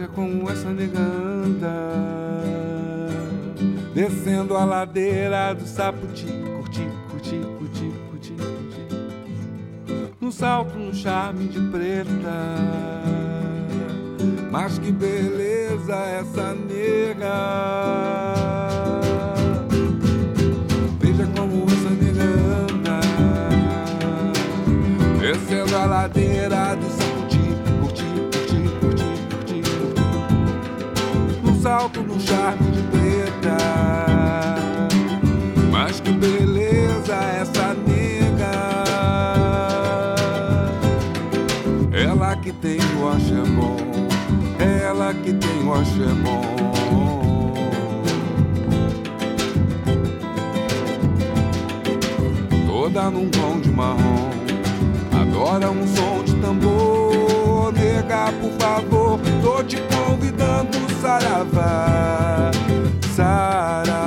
Veja 0.02 0.14
como 0.16 0.50
essa 0.50 0.72
nega 0.72 1.00
anda 1.00 1.70
Descendo 3.94 4.58
a 4.58 4.66
ladeira 4.66 5.54
do 5.54 5.68
Saputi, 5.68 6.26
curtir, 6.26 6.90
curti, 7.12 7.40
curti, 7.60 7.92
curti, 8.10 8.34
curti. 8.34 10.16
Num 10.20 10.32
salto, 10.32 10.76
um 10.76 10.92
charme 10.92 11.50
de 11.50 11.60
preta. 11.70 12.10
Mas 14.50 14.80
que 14.80 14.92
beleza 14.92 15.96
essa 15.96 16.56
nega. 16.56 17.28
Veja 21.00 21.28
como 21.38 21.66
essa 21.66 21.90
nega 21.92 22.24
anda 22.74 23.02
descendo 25.20 25.78
a 25.78 25.86
ladeira 25.86 26.71
salto 31.92 32.20
charme 32.20 32.72
de 32.72 32.82
preta. 32.84 33.58
Mas 35.70 36.00
que 36.00 36.12
beleza 36.12 37.16
essa 37.16 37.74
nega. 37.74 38.86
Ela 41.92 42.36
que 42.38 42.52
tem 42.54 42.80
o 43.00 43.10
axé 43.10 43.44
bom, 43.56 43.78
ela 44.60 45.14
que 45.14 45.34
tem 45.34 45.64
o 45.64 45.74
axé 45.74 46.08
bom. 46.24 46.62
toda 52.68 53.10
num 53.10 53.30
tom 53.30 53.60
de 53.60 53.70
marrom. 53.70 54.32
Adora 55.14 55.70
um 55.72 55.88
som 55.88 56.24
de 56.24 56.36
tambor, 56.42 57.72
nega, 57.74 58.34
por 58.42 58.52
favor, 58.60 59.20
te 59.72 59.78
convidando, 59.88 60.78
saravá, 61.02 62.52
saravá. 63.16 64.01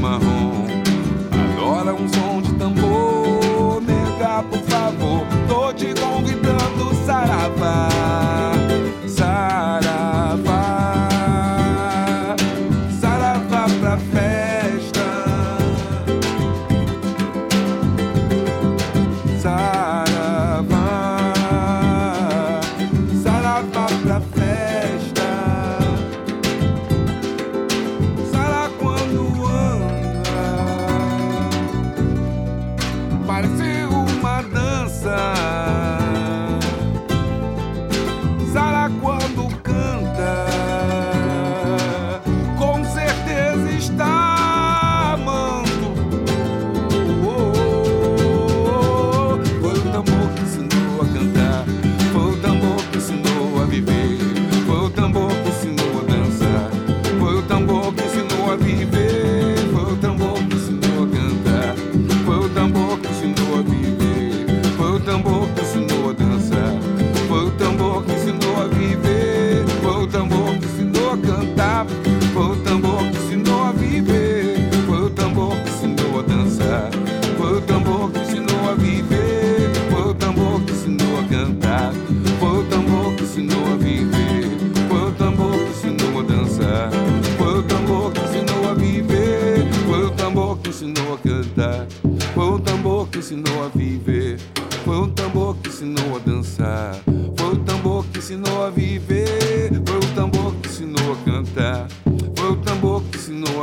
marrom. 0.00 0.66
Agora 1.30 1.92
um 1.92 2.08
som 2.08 2.40
de 2.40 2.49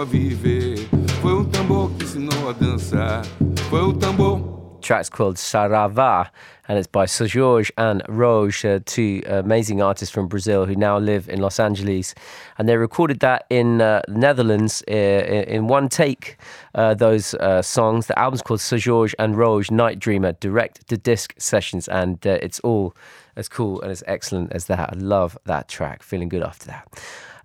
viver. 0.06 0.78
Foi 1.22 1.34
um 1.34 1.46
tambor 1.46 1.90
que 1.92 2.04
ensinou 2.04 2.50
a 2.50 2.54
dançar. 2.54 3.24
Foi 3.70 3.82
um 3.82 3.94
tambor. 3.94 4.58
track's 4.88 5.10
called 5.10 5.36
Sarava, 5.36 6.30
and 6.70 6.78
it's 6.78 6.88
by 6.88 7.06
Seu 7.06 7.28
Jorge 7.28 7.72
and 7.78 8.02
Roge, 8.08 8.64
uh, 8.64 8.80
two 8.86 9.22
amazing 9.28 9.82
artists 9.82 10.14
from 10.14 10.28
Brazil 10.28 10.66
who 10.66 10.76
now 10.76 10.98
live 10.98 11.28
in 11.28 11.42
Los 11.42 11.60
Angeles. 11.60 12.16
And 12.58 12.70
they 12.70 12.78
recorded 12.78 13.20
that 13.20 13.46
in 13.50 13.82
uh, 13.82 14.02
the 14.08 14.14
Netherlands 14.14 14.84
uh, 14.90 14.94
in 14.94 15.68
one 15.68 15.90
take, 15.90 16.38
uh, 16.74 16.94
those 16.94 17.34
uh, 17.36 17.62
songs. 17.62 18.08
The 18.08 18.18
album's 18.18 18.42
called 18.42 18.62
Seu 18.62 18.80
Jorge 18.80 19.14
and 19.20 19.36
Roge 19.36 19.72
Night 19.72 20.00
Dreamer 20.00 20.34
Direct 20.34 20.88
to 20.88 20.98
Disc 20.98 21.34
Sessions, 21.38 21.90
and 21.90 22.26
uh, 22.26 22.38
it's 22.42 22.62
all 22.62 22.96
as 23.36 23.50
cool 23.50 23.82
and 23.82 23.92
as 23.92 24.04
excellent 24.08 24.54
as 24.54 24.66
that. 24.66 24.94
I 24.94 24.96
love 24.96 25.38
that 25.46 25.68
track. 25.68 26.02
Feeling 26.02 26.30
good 26.30 26.44
after 26.44 26.66
that. 26.68 26.88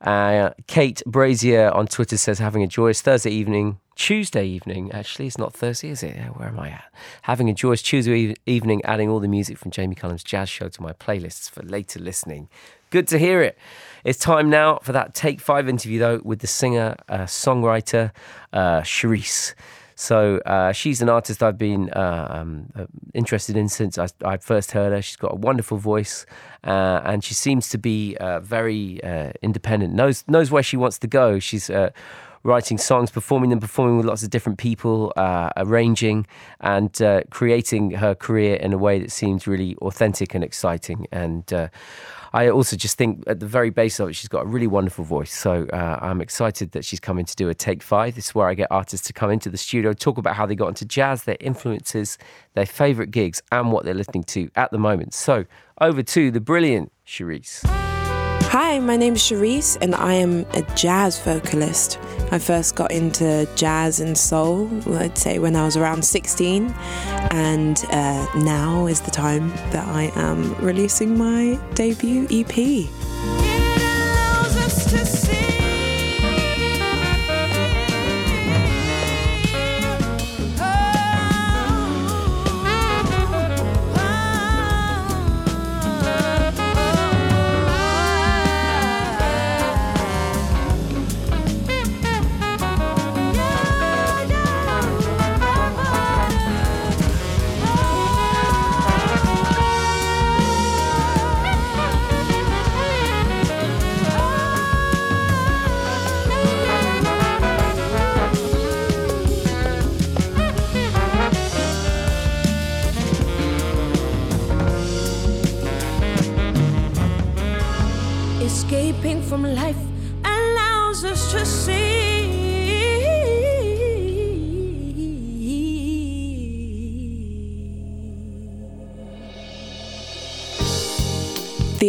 Uh, 0.02 0.50
Kate 0.66 1.00
Brazier 1.06 1.70
on 1.70 1.86
Twitter 1.86 2.16
says, 2.16 2.38
having 2.38 2.62
a 2.62 2.66
joyous 2.66 3.00
Thursday 3.00 3.30
evening, 3.30 3.78
Tuesday 3.94 4.44
evening. 4.44 4.90
Actually, 4.90 5.26
it's 5.28 5.38
not 5.38 5.54
Thursday, 5.54 5.90
is 5.90 6.02
it? 6.02 6.16
Where 6.36 6.48
am 6.48 6.58
I 6.58 6.70
at? 6.70 6.84
Having 7.22 7.50
a 7.50 7.54
joyous 7.54 7.82
Tuesday 7.82 8.18
eve- 8.18 8.36
evening, 8.46 8.82
adding 8.84 9.08
all 9.08 9.20
the 9.20 9.28
music 9.28 9.58
from 9.58 9.70
Jamie 9.70 9.94
Cullum's 9.94 10.24
jazz 10.24 10.48
show 10.48 10.68
to 10.68 10.82
my 10.82 10.92
playlists 10.92 11.48
for 11.48 11.62
later 11.62 12.00
listening. 12.00 12.48
Good 12.90 13.06
to 13.08 13.18
hear 13.18 13.42
it. 13.42 13.56
It's 14.04 14.18
time 14.18 14.50
now 14.50 14.78
for 14.82 14.92
that 14.92 15.14
Take 15.14 15.40
Five 15.40 15.68
interview, 15.68 15.98
though, 15.98 16.20
with 16.24 16.40
the 16.40 16.46
singer, 16.46 16.96
uh, 17.08 17.20
songwriter, 17.20 18.10
uh. 18.52 18.82
So 19.94 20.38
uh, 20.46 20.72
she's 20.72 21.02
an 21.02 21.08
artist 21.08 21.42
I've 21.42 21.58
been 21.58 21.90
uh, 21.90 22.26
um, 22.30 22.72
uh, 22.74 22.86
interested 23.14 23.56
in 23.56 23.68
since 23.68 23.98
I, 23.98 24.08
I 24.24 24.36
first 24.38 24.72
heard 24.72 24.92
her. 24.92 25.02
She's 25.02 25.16
got 25.16 25.32
a 25.32 25.36
wonderful 25.36 25.78
voice, 25.78 26.26
uh, 26.64 27.00
and 27.04 27.22
she 27.22 27.34
seems 27.34 27.68
to 27.70 27.78
be 27.78 28.16
uh, 28.18 28.40
very 28.40 29.02
uh, 29.02 29.32
independent. 29.42 29.94
knows 29.94 30.24
knows 30.28 30.50
where 30.50 30.62
she 30.62 30.76
wants 30.76 30.98
to 31.00 31.06
go. 31.06 31.38
She's 31.38 31.70
writing 32.44 32.78
songs, 32.78 33.10
performing 33.10 33.50
them, 33.50 33.60
performing 33.60 33.96
with 33.96 34.06
lots 34.06 34.22
of 34.22 34.30
different 34.30 34.58
people, 34.58 35.12
uh, 35.16 35.50
arranging 35.56 36.26
and 36.60 37.00
uh, 37.00 37.22
creating 37.30 37.92
her 37.92 38.14
career 38.14 38.56
in 38.56 38.72
a 38.72 38.78
way 38.78 38.98
that 38.98 39.12
seems 39.12 39.46
really 39.46 39.76
authentic 39.76 40.34
and 40.34 40.42
exciting. 40.42 41.06
And 41.12 41.50
uh, 41.52 41.68
I 42.34 42.48
also 42.48 42.76
just 42.76 42.96
think 42.96 43.24
at 43.26 43.40
the 43.40 43.46
very 43.46 43.70
base 43.70 44.00
of 44.00 44.08
it, 44.08 44.14
she's 44.14 44.28
got 44.28 44.44
a 44.44 44.46
really 44.46 44.66
wonderful 44.66 45.04
voice. 45.04 45.32
So 45.32 45.66
uh, 45.72 45.98
I'm 46.00 46.20
excited 46.20 46.72
that 46.72 46.84
she's 46.84 47.00
coming 47.00 47.26
to 47.26 47.36
do 47.36 47.48
a 47.48 47.54
take 47.54 47.82
five. 47.82 48.14
This 48.14 48.28
is 48.28 48.34
where 48.34 48.48
I 48.48 48.54
get 48.54 48.68
artists 48.70 49.06
to 49.08 49.12
come 49.12 49.30
into 49.30 49.50
the 49.50 49.58
studio, 49.58 49.92
talk 49.92 50.16
about 50.16 50.34
how 50.34 50.46
they 50.46 50.54
got 50.54 50.68
into 50.68 50.84
jazz, 50.84 51.24
their 51.24 51.36
influences, 51.40 52.16
their 52.54 52.66
favorite 52.66 53.10
gigs, 53.10 53.42
and 53.52 53.70
what 53.70 53.84
they're 53.84 53.94
listening 53.94 54.24
to 54.24 54.50
at 54.56 54.70
the 54.70 54.78
moment. 54.78 55.12
So 55.14 55.44
over 55.80 56.02
to 56.02 56.30
the 56.30 56.40
brilliant 56.40 56.90
Cherise. 57.06 57.91
Hi, 58.52 58.78
my 58.80 58.98
name 58.98 59.14
is 59.14 59.22
Cherise, 59.22 59.78
and 59.80 59.94
I 59.94 60.12
am 60.12 60.44
a 60.52 60.60
jazz 60.76 61.18
vocalist. 61.18 61.98
I 62.32 62.38
first 62.38 62.74
got 62.74 62.92
into 62.92 63.48
jazz 63.56 63.98
and 63.98 64.18
soul, 64.18 64.68
I'd 64.92 65.16
say, 65.16 65.38
when 65.38 65.56
I 65.56 65.64
was 65.64 65.74
around 65.74 66.04
16, 66.04 66.68
and 67.30 67.82
uh, 67.88 68.26
now 68.36 68.88
is 68.88 69.00
the 69.00 69.10
time 69.10 69.48
that 69.70 69.88
I 69.88 70.12
am 70.16 70.54
releasing 70.56 71.16
my 71.16 71.58
debut 71.72 72.26
EP. 72.30 72.52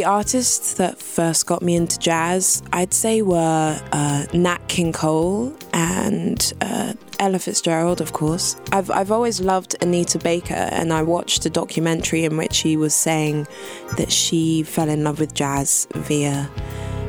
The 0.04 0.10
artists 0.10 0.74
that 0.74 1.00
first 1.00 1.46
got 1.46 1.62
me 1.62 1.78
into 1.78 1.98
jazz, 1.98 2.62
I'd 2.74 2.94
say, 2.94 3.22
were 3.22 3.82
uh, 3.94 4.26
Nat 4.34 4.68
King 4.68 4.92
Cole 4.92 5.56
and 5.72 6.54
uh, 6.60 6.92
Ella 7.20 7.40
Fitzgerald, 7.40 8.02
of 8.02 8.12
course. 8.12 8.58
I've, 8.74 8.92
I've 8.92 9.12
always 9.12 9.40
loved 9.40 9.78
Anita 9.82 10.20
Baker, 10.20 10.56
and 10.56 10.92
I 10.92 11.04
watched 11.04 11.46
a 11.46 11.50
documentary 11.50 12.26
in 12.26 12.36
which 12.36 12.52
she 12.52 12.76
was 12.76 12.94
saying 12.94 13.48
that 13.96 14.12
she 14.12 14.64
fell 14.64 14.90
in 14.90 15.06
love 15.06 15.22
with 15.22 15.34
jazz 15.34 15.88
via 15.94 16.50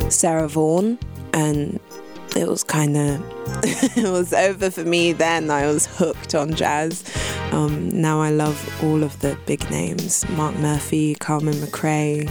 Sarah 0.09 0.47
Vaughan, 0.47 0.97
and 1.33 1.81
it 2.37 2.47
was 2.47 2.63
kind 2.63 2.97
of 2.97 3.21
it 3.97 4.09
was 4.09 4.33
over 4.33 4.71
for 4.71 4.85
me 4.85 5.13
then. 5.13 5.51
I 5.51 5.67
was 5.67 5.87
hooked 5.87 6.37
on 6.37 6.55
jazz. 6.55 7.03
Um, 7.51 7.89
now 7.89 8.21
I 8.21 8.31
love 8.31 8.85
all 8.85 9.03
of 9.03 9.19
the 9.19 9.37
big 9.47 9.69
names: 9.69 10.25
Mark 10.31 10.55
Murphy, 10.57 11.17
Carmen 11.17 11.55
McRae, 11.55 12.31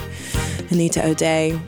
Anita 0.73 1.05
O'Day. 1.05 1.59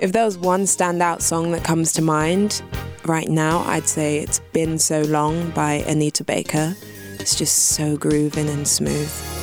If 0.00 0.12
there 0.12 0.24
was 0.24 0.38
one 0.38 0.62
standout 0.62 1.20
song 1.20 1.52
that 1.52 1.62
comes 1.62 1.92
to 1.92 2.02
mind 2.02 2.62
right 3.04 3.28
now, 3.28 3.58
I'd 3.66 3.86
say 3.86 4.18
it's 4.18 4.40
Been 4.54 4.78
So 4.78 5.02
Long 5.02 5.50
by 5.50 5.84
Anita 5.86 6.24
Baker. 6.24 6.74
It's 7.20 7.34
just 7.34 7.68
so 7.68 7.98
grooving 7.98 8.48
and 8.48 8.66
smooth. 8.66 9.33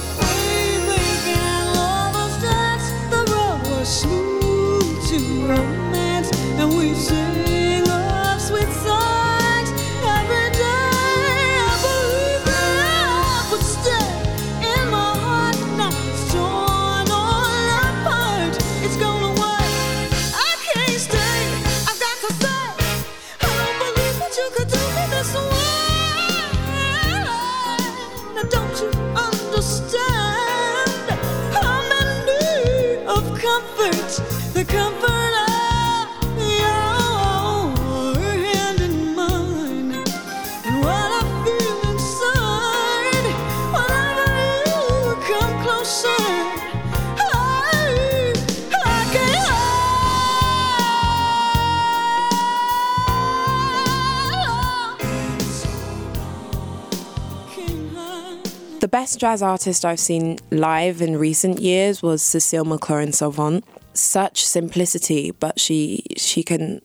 Best 59.01 59.19
jazz 59.19 59.41
artist 59.41 59.83
I've 59.83 59.99
seen 59.99 60.37
live 60.51 61.01
in 61.01 61.17
recent 61.17 61.59
years 61.59 62.03
was 62.03 62.21
Cecile 62.21 62.65
McLorin 62.65 63.15
Salvant. 63.15 63.65
Such 63.95 64.45
simplicity, 64.45 65.31
but 65.31 65.59
she 65.59 66.03
she 66.17 66.43
can. 66.43 66.81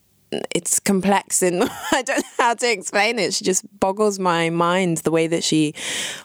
It's 0.51 0.81
complex, 0.81 1.43
and 1.43 1.63
I 1.93 2.01
don't 2.01 2.21
know 2.21 2.31
how 2.39 2.55
to 2.55 2.73
explain 2.73 3.19
it. 3.19 3.35
She 3.35 3.45
just 3.45 3.67
boggles 3.81 4.19
my 4.19 4.49
mind 4.49 4.97
the 4.99 5.11
way 5.11 5.27
that 5.27 5.45
she 5.45 5.75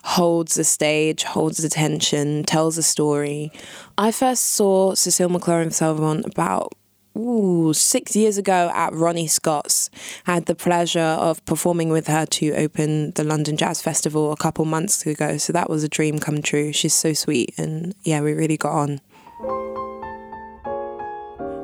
holds 0.06 0.56
the 0.56 0.64
stage, 0.64 1.24
holds 1.24 1.62
attention, 1.62 2.46
tells 2.46 2.78
a 2.78 2.84
story. 2.84 3.52
I 3.98 4.14
first 4.14 4.44
saw 4.52 4.96
Cecile 4.96 5.28
McLorin 5.28 5.74
Salvant 5.74 6.26
about 6.26 6.72
ooh, 7.18 7.74
six 7.74 8.16
years 8.16 8.38
ago 8.38 8.72
at 8.74 8.94
Ronnie 8.94 9.28
Scott's. 9.28 9.90
I 10.28 10.34
had 10.36 10.46
the 10.46 10.56
pleasure 10.56 11.00
of 11.00 11.44
performing 11.46 11.90
with 11.90 12.08
her 12.08 12.26
to 12.26 12.54
open 12.54 13.12
the 13.12 13.24
London 13.24 13.58
Jazz 13.58 13.82
Festival 13.82 14.32
a 14.32 14.38
couple 14.38 14.66
months 14.66 15.06
ago. 15.06 15.38
So 15.38 15.54
that 15.54 15.70
was 15.70 15.84
a 15.84 15.90
dream 15.90 16.20
come 16.20 16.42
true. 16.42 16.72
She's 16.74 16.94
so 16.94 17.14
sweet, 17.14 17.54
and 17.58 17.96
yeah, 18.04 18.22
we 18.22 18.34
really 18.34 18.58
got 18.58 18.74
on. 18.74 19.02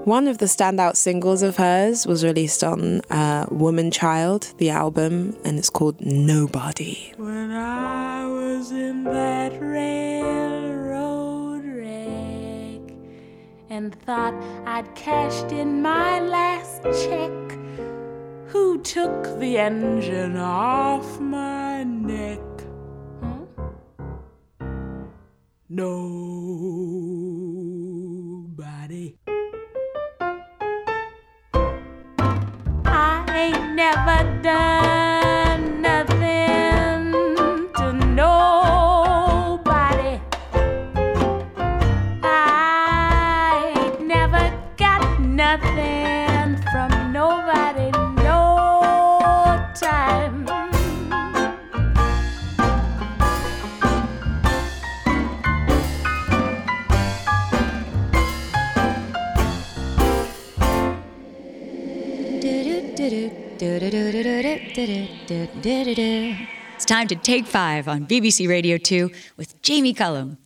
One 0.08 0.30
of 0.30 0.38
the 0.38 0.46
standout 0.46 0.96
singles 0.96 1.42
of 1.42 1.58
hers 1.58 2.08
was 2.08 2.24
released 2.24 2.64
on 2.64 3.02
uh, 3.10 3.46
WomanChild, 3.48 4.56
the 4.56 4.70
album, 4.70 5.36
and 5.44 5.60
it's 5.60 5.70
called 5.70 6.00
Nobody. 6.00 7.14
When 7.18 7.52
I 7.52 8.26
was 8.26 8.72
in 8.72 9.04
that 9.04 9.52
railroad 9.60 10.47
and 13.69 13.93
thought 13.93 14.34
I'd 14.65 14.93
cashed 14.95 15.51
in 15.51 15.82
my 15.82 16.19
last 16.19 16.84
check, 16.84 17.32
who 18.47 18.82
took 18.82 19.39
the 19.39 19.58
engine 19.58 20.38
off 20.38 21.19
my 21.19 21.84
neck? 21.84 22.39
Huh? 23.21 23.45
Nobody. 25.69 25.97
I 32.86 33.25
ain't 33.34 33.75
never 33.75 34.41
done 34.41 35.16
It's 66.76 66.84
time 66.84 67.08
to 67.08 67.15
take 67.15 67.45
five 67.45 67.88
on 67.88 68.06
BBC 68.06 68.50
Radio 68.50 68.78
2 68.78 69.10
with 69.38 69.62
Jamie 69.62 69.93
Cullum. 69.93 70.38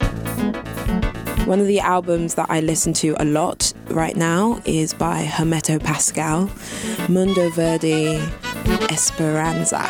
One 1.47 1.59
of 1.59 1.65
the 1.65 1.79
albums 1.79 2.35
that 2.35 2.51
I 2.51 2.59
listen 2.59 2.93
to 2.93 3.15
a 3.19 3.25
lot 3.25 3.73
right 3.87 4.15
now 4.15 4.61
is 4.65 4.93
by 4.93 5.25
Hermeto 5.25 5.79
Pascoal, 5.79 6.51
Mundo 7.09 7.49
Verde 7.49 8.21
Esperanza. 8.91 9.87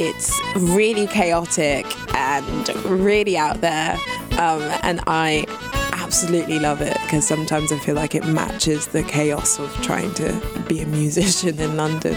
It's 0.00 0.40
really 0.56 1.06
chaotic 1.06 1.84
and 2.16 2.74
really 2.86 3.36
out 3.36 3.60
there, 3.60 3.98
um, 4.38 4.62
and 4.82 5.02
I 5.06 5.44
absolutely 5.92 6.58
love 6.58 6.80
it 6.80 6.96
because 7.02 7.28
sometimes 7.28 7.72
I 7.72 7.78
feel 7.78 7.94
like 7.94 8.14
it 8.14 8.26
matches 8.26 8.86
the 8.88 9.02
chaos 9.02 9.58
of 9.58 9.70
trying 9.82 10.14
to 10.14 10.64
be 10.66 10.80
a 10.80 10.86
musician 10.86 11.60
in 11.60 11.76
London. 11.76 12.16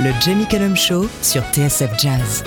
Le 0.00 0.12
Jamie 0.20 0.46
Cullum 0.46 0.76
Show 0.76 1.08
sur 1.22 1.42
TSF 1.52 1.90
Jazz. 1.98 2.44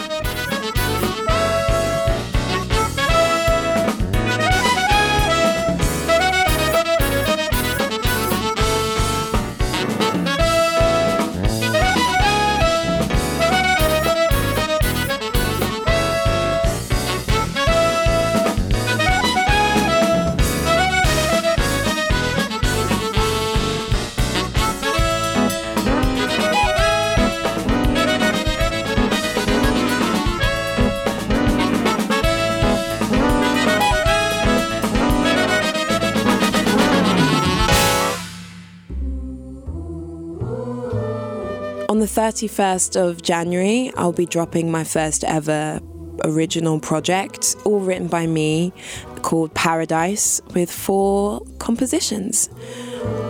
The 42.02 42.08
31st 42.08 43.00
of 43.00 43.22
January, 43.22 43.92
I'll 43.96 44.12
be 44.12 44.26
dropping 44.26 44.72
my 44.72 44.84
first 44.84 45.24
ever 45.24 45.80
original 46.24 46.80
project, 46.80 47.56
all 47.64 47.80
written 47.80 48.08
by 48.08 48.26
me, 48.26 48.74
called 49.22 49.54
Paradise, 49.54 50.42
with 50.56 50.72
four 50.72 51.42
compositions. 51.60 52.50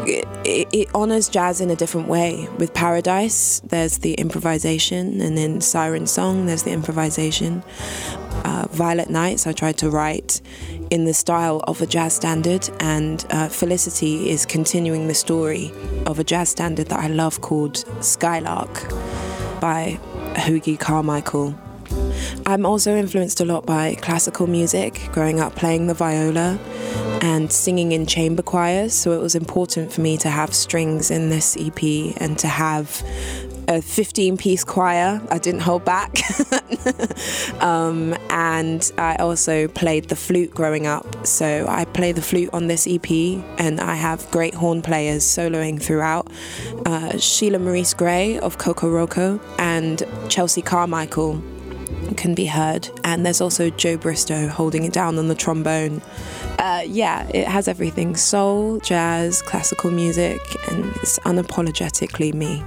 It, 0.08 0.26
it, 0.46 0.70
it 0.72 0.88
honors 0.96 1.28
jazz 1.28 1.60
in 1.60 1.70
a 1.70 1.76
different 1.76 2.08
way. 2.08 2.48
With 2.58 2.74
Paradise, 2.74 3.60
there's 3.66 3.98
the 3.98 4.14
improvisation, 4.14 5.20
and 5.20 5.38
in 5.38 5.60
Siren 5.60 6.08
Song, 6.08 6.46
there's 6.46 6.64
the 6.64 6.72
improvisation. 6.72 7.64
Uh, 8.46 8.68
Violet 8.72 9.10
Nights, 9.10 9.48
I 9.48 9.52
tried 9.52 9.80
to 9.80 9.90
write 9.90 10.40
in 10.92 11.06
the 11.06 11.14
style 11.14 11.62
of 11.68 11.82
a 11.82 11.88
jazz 11.88 12.14
standard, 12.14 12.70
and 12.82 13.26
uh, 13.32 13.48
Felicity 13.48 14.30
is 14.30 14.46
continuing 14.46 15.08
the 15.08 15.14
story 15.16 15.72
of 16.06 16.20
a 16.20 16.24
jazz 16.24 16.50
standard 16.50 16.88
that 16.88 17.00
I 17.00 17.08
love 17.08 17.40
called 17.42 17.78
Skylark 18.04 18.90
by 19.62 19.98
Hoagy 20.36 20.78
Carmichael. 20.78 21.56
I'm 22.46 22.66
also 22.66 22.96
influenced 22.96 23.40
a 23.40 23.46
lot 23.46 23.66
by 23.66 23.96
classical 23.96 24.48
music, 24.48 25.00
growing 25.14 25.40
up 25.40 25.56
playing 25.56 25.88
the 25.88 25.94
viola 25.94 26.60
and 27.22 27.52
singing 27.52 27.94
in 27.94 28.06
chamber 28.06 28.42
choirs, 28.42 28.94
so 28.94 29.14
it 29.14 29.22
was 29.22 29.34
important 29.34 29.94
for 29.94 30.02
me 30.02 30.18
to 30.18 30.30
have 30.30 30.54
strings 30.54 31.10
in 31.10 31.30
this 31.30 31.56
EP 31.58 31.82
and 32.18 32.38
to 32.40 32.48
have 32.48 33.02
a 33.68 33.82
15 33.82 34.38
piece 34.38 34.64
choir. 34.64 35.22
I 35.30 35.38
didn't 35.38 35.62
hold 35.62 35.86
back. 35.86 36.18
um, 37.62 38.16
and 38.30 38.92
I 38.98 39.16
also 39.18 39.68
played 39.68 40.10
the 40.10 40.16
flute 40.16 40.52
growing 40.52 40.88
up. 40.88 41.26
So 41.26 41.66
I 41.68 41.86
play 41.86 42.12
the 42.12 42.22
flute 42.22 42.50
on 42.54 42.68
this 42.68 42.88
EP, 42.88 43.10
and 43.58 43.80
I 43.80 43.96
have 43.96 44.30
great 44.32 44.54
horn 44.54 44.82
players 44.82 45.24
soloing 45.24 45.82
throughout 45.82 46.28
uh, 46.86 47.18
Sheila 47.18 47.60
Maurice 47.60 47.94
Grey 47.94 48.40
of 48.40 48.58
Kokoroko 48.58 49.40
and 49.58 50.04
Chelsea 50.30 50.62
Carmichael 50.62 51.42
can 52.18 52.36
be 52.36 52.46
heard. 52.46 52.90
And 53.04 53.26
there's 53.26 53.42
also 53.42 53.70
Joe 53.70 53.98
Bristow 53.98 54.48
holding 54.48 54.84
it 54.84 54.94
down 54.94 55.18
on 55.18 55.28
the 55.28 55.36
trombone. 55.36 56.02
Uh, 56.60 56.84
yeah, 56.86 57.28
it 57.34 57.48
has 57.48 57.68
everything 57.68 58.16
soul, 58.16 58.80
jazz, 58.80 59.42
classical 59.42 59.92
music, 59.92 60.40
and 60.70 60.86
it's 60.98 61.20
unapologetically 61.20 62.34
me. 62.34 62.64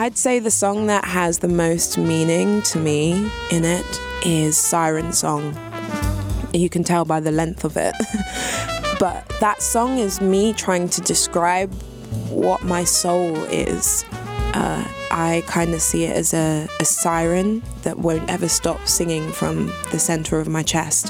I'd 0.00 0.16
say 0.16 0.38
the 0.38 0.52
song 0.52 0.86
that 0.86 1.04
has 1.06 1.40
the 1.40 1.48
most 1.48 1.98
meaning 1.98 2.62
to 2.62 2.78
me 2.78 3.28
in 3.50 3.64
it 3.64 4.00
is 4.24 4.56
Siren 4.56 5.12
Song. 5.12 5.58
You 6.54 6.70
can 6.70 6.84
tell 6.84 7.04
by 7.04 7.18
the 7.18 7.32
length 7.32 7.64
of 7.64 7.76
it. 7.76 7.96
but 9.00 9.28
that 9.40 9.60
song 9.60 9.98
is 9.98 10.20
me 10.20 10.52
trying 10.52 10.88
to 10.90 11.00
describe 11.00 11.74
what 12.30 12.62
my 12.62 12.84
soul 12.84 13.34
is. 13.46 14.04
Uh, 14.54 14.86
I 15.10 15.42
kind 15.48 15.74
of 15.74 15.82
see 15.82 16.04
it 16.04 16.14
as 16.14 16.32
a, 16.32 16.68
a 16.78 16.84
siren 16.84 17.60
that 17.82 17.98
won't 17.98 18.30
ever 18.30 18.48
stop 18.48 18.86
singing 18.86 19.32
from 19.32 19.66
the 19.90 19.98
center 19.98 20.38
of 20.38 20.46
my 20.46 20.62
chest, 20.62 21.08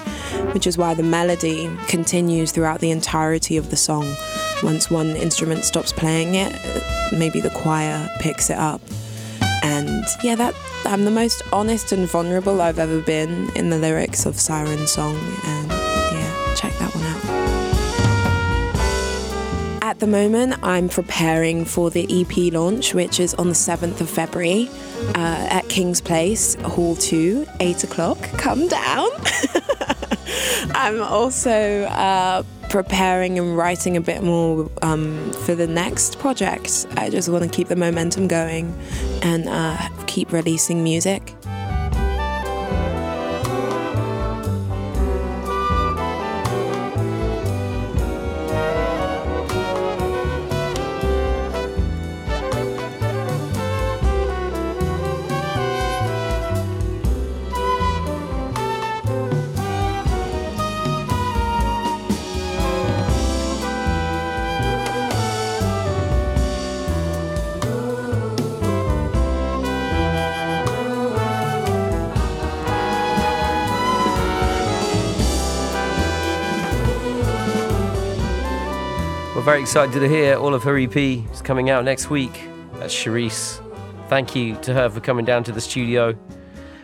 which 0.55 0.66
is 0.66 0.79
why 0.79 0.94
the 0.94 1.03
melody 1.03 1.70
continues 1.88 2.53
throughout 2.53 2.81
the 2.81 2.90
entirety 2.90 3.59
of 3.59 3.68
the 3.68 3.77
song. 3.77 4.07
Once 4.62 4.90
one 4.90 5.16
instrument 5.16 5.64
stops 5.64 5.92
playing 5.92 6.35
it, 6.35 6.53
maybe 7.12 7.40
the 7.40 7.51
choir 7.51 8.09
picks 8.18 8.51
it 8.51 8.59
up. 8.59 8.81
And 9.62 10.05
yeah, 10.23 10.35
that 10.35 10.55
I'm 10.85 11.05
the 11.05 11.11
most 11.11 11.42
honest 11.53 11.92
and 11.92 12.09
vulnerable 12.09 12.61
I've 12.61 12.79
ever 12.79 13.01
been 13.01 13.51
in 13.55 13.71
the 13.71 13.79
lyrics 13.79 14.27
of 14.27 14.38
Siren 14.38 14.87
Song. 14.87 15.16
And 15.44 15.68
yeah, 15.71 16.55
check 16.57 16.73
that 16.79 16.94
one 16.94 17.05
out. 17.05 17.18
At 19.83 20.01
the 20.01 20.07
moment, 20.07 20.55
I'm 20.62 20.88
preparing 20.88 21.64
for 21.64 21.90
the 21.90 22.07
EP 22.21 22.53
launch, 22.53 22.94
which 22.94 23.21
is 23.21 23.35
on 23.35 23.49
the 23.49 23.55
7th 23.55 24.01
of 24.01 24.11
February 24.11 24.68
uh, 25.14 25.49
at 25.51 25.68
King's 25.68 26.01
Place, 26.01 26.55
Hall 26.57 26.97
2, 26.97 27.47
8 27.61 27.85
o'clock. 27.85 28.18
Come 28.38 28.68
down. 28.68 29.09
I'm 30.75 31.01
also 31.03 31.85
uh, 31.85 32.42
preparing 32.68 33.38
and 33.38 33.57
writing 33.57 33.96
a 33.96 34.00
bit 34.00 34.22
more 34.22 34.70
um, 34.83 35.33
for 35.44 35.54
the 35.54 35.66
next 35.66 36.18
project. 36.18 36.87
I 36.96 37.11
just 37.11 37.28
want 37.28 37.44
to 37.44 37.50
keep 37.50 37.68
the 37.68 37.76
momentum 37.76 38.28
going 38.28 38.74
and 39.22 39.48
uh, 39.48 39.76
keep 40.07 40.33
releasing 40.33 40.83
music. 40.83 41.35
Very 79.49 79.63
excited 79.63 79.99
to 79.99 80.07
hear 80.07 80.37
all 80.37 80.53
of 80.53 80.63
her 80.63 80.77
EP 80.77 80.95
is 80.95 81.41
coming 81.41 81.71
out 81.71 81.83
next 81.83 82.11
week. 82.11 82.39
That's 82.75 82.95
Cherise. 82.95 83.65
Thank 84.11 84.37
you 84.37 84.55
to 84.57 84.75
her 84.75 84.91
for 84.91 85.01
coming 85.01 85.25
down 85.25 85.43
to 85.45 85.53
the 85.53 85.61
studio 85.63 86.15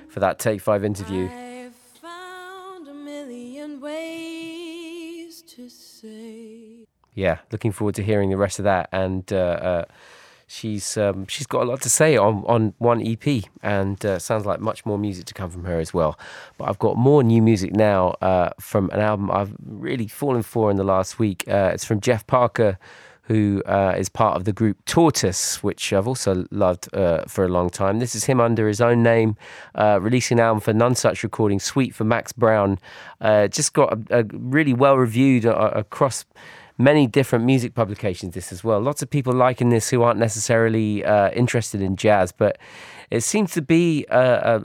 for 0.09 0.21
that 0.21 0.39
Take 0.39 0.63
5 0.63 0.83
interview. 0.83 1.29
I 1.31 1.69
found 2.01 2.89
a 2.89 2.95
million 2.95 3.83
ways 3.83 5.43
to 5.43 5.69
say. 5.69 6.87
Yeah, 7.13 7.41
looking 7.53 7.71
forward 7.71 7.97
to 7.97 8.03
hearing 8.03 8.31
the 8.31 8.39
rest 8.39 8.59
of 8.59 8.63
that. 8.63 8.89
And 8.93 9.31
uh, 9.31 9.37
uh, 9.37 9.85
she's 10.47 10.97
um, 10.97 11.27
she's 11.27 11.47
got 11.47 11.63
a 11.63 11.65
lot 11.65 11.81
to 11.83 11.91
say 11.91 12.17
on, 12.17 12.45
on 12.47 12.75
one 12.79 13.07
EP, 13.07 13.45
and 13.63 14.05
uh, 14.05 14.19
sounds 14.19 14.47
like 14.47 14.61
much 14.61 14.85
more 14.85 14.99
music 14.99 15.27
to 15.27 15.35
come 15.35 15.51
from 15.51 15.65
her 15.65 15.79
as 15.79 15.93
well. 15.93 16.19
But 16.59 16.69
I've 16.69 16.79
got 16.79 16.97
more 16.97 17.23
new 17.23 17.43
music 17.43 17.73
now 17.75 18.11
uh, 18.21 18.51
from 18.61 18.91
an 18.91 19.01
album 19.01 19.31
I've 19.31 19.55
really 19.65 20.09
fallen 20.09 20.43
for 20.43 20.71
in 20.71 20.77
the 20.77 20.85
last 20.85 21.19
week. 21.19 21.45
Uh, 21.49 21.71
it's 21.73 21.85
from 21.85 22.01
Jeff 22.01 22.27
Parker, 22.27 22.79
who 23.23 23.63
uh, 23.67 23.95
is 23.97 24.09
part 24.09 24.37
of 24.37 24.45
the 24.45 24.53
group 24.53 24.85
Tortoise, 24.85 25.63
which 25.63 25.93
I've 25.93 26.07
also 26.07 26.45
loved 26.51 26.95
uh, 26.95 27.25
for 27.27 27.45
a 27.45 27.49
long 27.49 27.71
time. 27.71 27.99
This 27.99 28.15
is 28.15 28.25
him 28.25 28.41
under 28.41 28.69
his 28.69 28.81
own 28.81 29.03
name, 29.03 29.37
uh, 29.75 29.99
releasing 30.01 30.39
an 30.39 30.45
album 30.45 30.61
for 30.61 30.73
Nonesuch 30.73 31.23
Recording, 31.23 31.59
Suite 31.61 31.95
for 31.95 32.05
Max 32.05 32.33
Brown. 32.33 32.79
Just 33.23 33.73
got 33.73 33.93
a, 34.11 34.21
a 34.21 34.25
really 34.33 34.75
well 34.75 34.97
reviewed 34.97 35.45
across 35.47 36.27
many 36.79 37.07
different 37.07 37.45
music 37.45 37.75
publications 37.75 38.35
this 38.35 38.53
as 38.53 38.65
well. 38.65 38.81
Lots 38.81 39.03
of 39.03 39.11
people 39.11 39.33
liking 39.33 39.69
this 39.69 39.91
who 39.91 40.03
aren't 40.03 40.19
necessarily 40.19 41.05
uh, 41.05 41.31
interested 41.31 41.81
in 41.81 41.97
jazz 41.97 42.33
but 42.33 42.59
it 43.11 43.23
seems 43.23 43.53
to 43.53 43.63
be 43.63 44.07
a, 44.11 44.19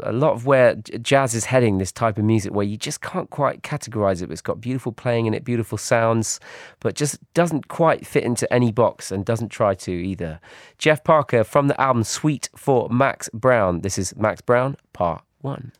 a, 0.03 0.11
a 0.11 0.13
lot 0.13 0.33
of 0.33 0.45
where 0.45 0.75
jazz 0.75 1.35
is 1.35 1.45
heading 1.45 1.77
this 1.77 1.91
type 1.91 2.17
of 2.17 2.23
music 2.23 2.53
where 2.53 2.65
you 2.65 2.77
just 2.77 3.01
can't 3.01 3.29
quite 3.29 3.61
categorize 3.61 4.21
it. 4.23 4.31
It's 4.31 4.41
got 4.41 4.59
beautiful 4.61 4.91
playing 4.91 5.25
in 5.27 5.33
it 5.33 5.43
beautiful 5.43 5.77
sounds 5.77 6.39
but 6.79 6.95
just 6.95 7.19
doesn't 7.33 7.67
quite 7.67 8.07
fit 8.07 8.23
into 8.23 8.51
any 8.51 8.71
box 8.71 9.11
and 9.11 9.23
doesn't 9.23 9.49
try 9.49 9.75
to 9.75 9.91
either. 9.91 10.39
Jeff 10.77 11.03
parker 11.03 11.43
from 11.43 11.67
the 11.67 11.79
album 11.79 12.03
suite 12.03 12.49
for 12.55 12.89
max 12.89 13.29
brown. 13.33 13.81
This 13.81 13.97
is 13.97 14.15
max 14.15 14.41
brown 14.41 14.77
part 14.93 15.23
one 15.41 15.71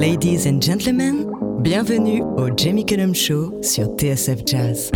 Ladies 0.00 0.46
and 0.46 0.62
gentlemen, 0.62 1.26
bienvenue 1.60 2.22
au 2.38 2.48
Jamie 2.56 2.86
Cullum 2.86 3.14
Show 3.14 3.52
sur 3.60 3.84
TSF 3.98 4.46
Jazz. 4.46 4.90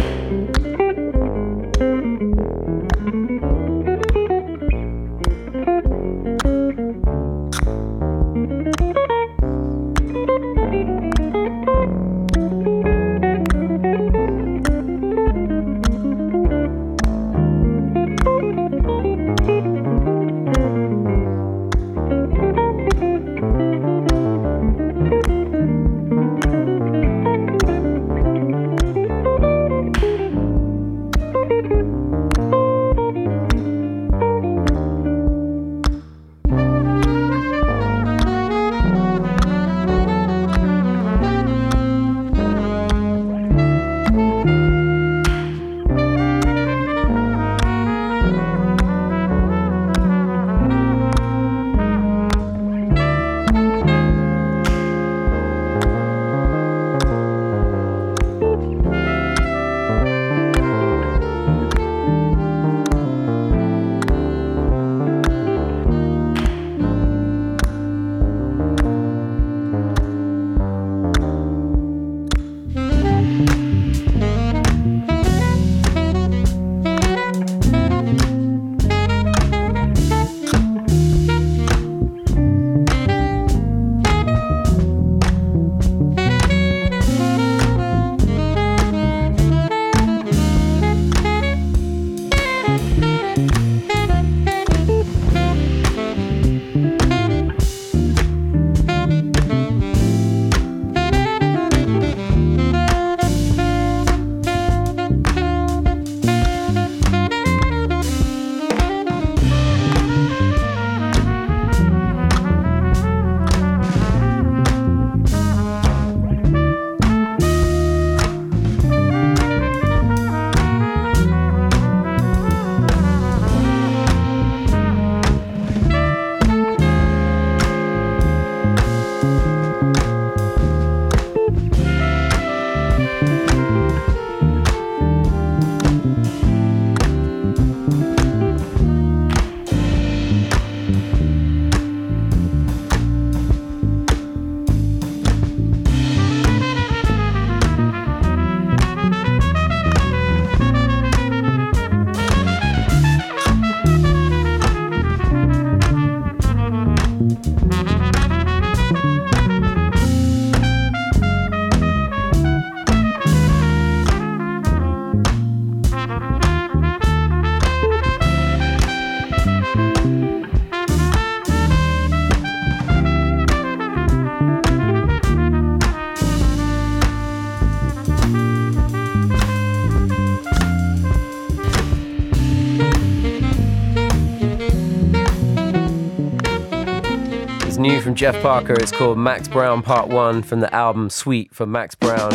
Jeff 188.15 188.40
Parker. 188.42 188.75
It's 188.75 188.92
called 188.92 189.19
Max 189.19 189.48
Brown 189.48 189.83
Part 189.83 190.08
1 190.08 190.42
from 190.42 190.60
the 190.60 190.73
album 190.73 191.10
Suite 191.10 191.52
for 191.52 191.67
Max 191.67 191.94
Brown. 191.94 192.33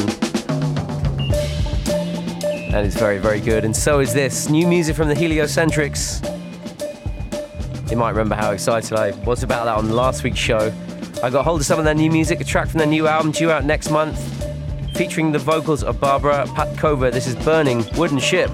And 2.74 2.86
it's 2.86 2.98
very, 2.98 3.18
very 3.18 3.40
good. 3.40 3.64
And 3.64 3.76
so 3.76 4.00
is 4.00 4.14
this 4.14 4.50
new 4.50 4.68
music 4.68 4.96
from 4.96 5.08
the 5.08 5.16
Heliocentrics. 5.16 6.22
You 7.90 7.98
might 7.98 8.10
remember 8.10 8.36
how 8.36 8.52
excited 8.52 8.94
I 8.94 9.12
was 9.26 9.44
about 9.44 9.66
that 9.66 9.78
on 9.78 9.90
last 9.92 10.24
week's 10.24 10.38
show. 10.38 10.74
I 11.24 11.30
got 11.30 11.46
hold 11.46 11.62
of 11.62 11.66
some 11.66 11.80
of 11.80 11.86
their 11.86 11.96
new 11.96 12.12
music, 12.12 12.42
a 12.42 12.44
track 12.44 12.68
from 12.68 12.80
their 12.80 12.88
new 12.88 13.08
album 13.08 13.32
due 13.32 13.50
out 13.50 13.64
next 13.64 13.90
month, 13.90 14.20
featuring 14.96 15.32
the 15.32 15.40
vocals 15.40 15.84
of 15.84 16.00
Barbara 16.00 16.46
Patkova. 16.50 17.12
This 17.12 17.26
is 17.26 17.36
Burning 17.36 17.86
Wooden 17.96 18.20
Ship. 18.20 18.50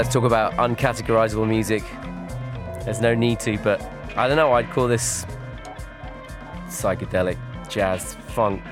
Let's 0.00 0.14
talk 0.14 0.24
about 0.24 0.54
uncategorizable 0.54 1.46
music. 1.46 1.84
There's 2.86 3.02
no 3.02 3.14
need 3.14 3.38
to, 3.40 3.58
but 3.58 3.82
I 4.16 4.28
don't 4.28 4.38
know, 4.38 4.54
I'd 4.54 4.70
call 4.70 4.88
this 4.88 5.26
psychedelic, 6.68 7.36
jazz, 7.68 8.14
funk, 8.28 8.62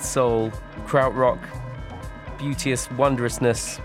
soul, 0.00 0.50
krautrock, 0.84 1.38
beauteous 2.38 2.90
wondrousness. 2.90 3.78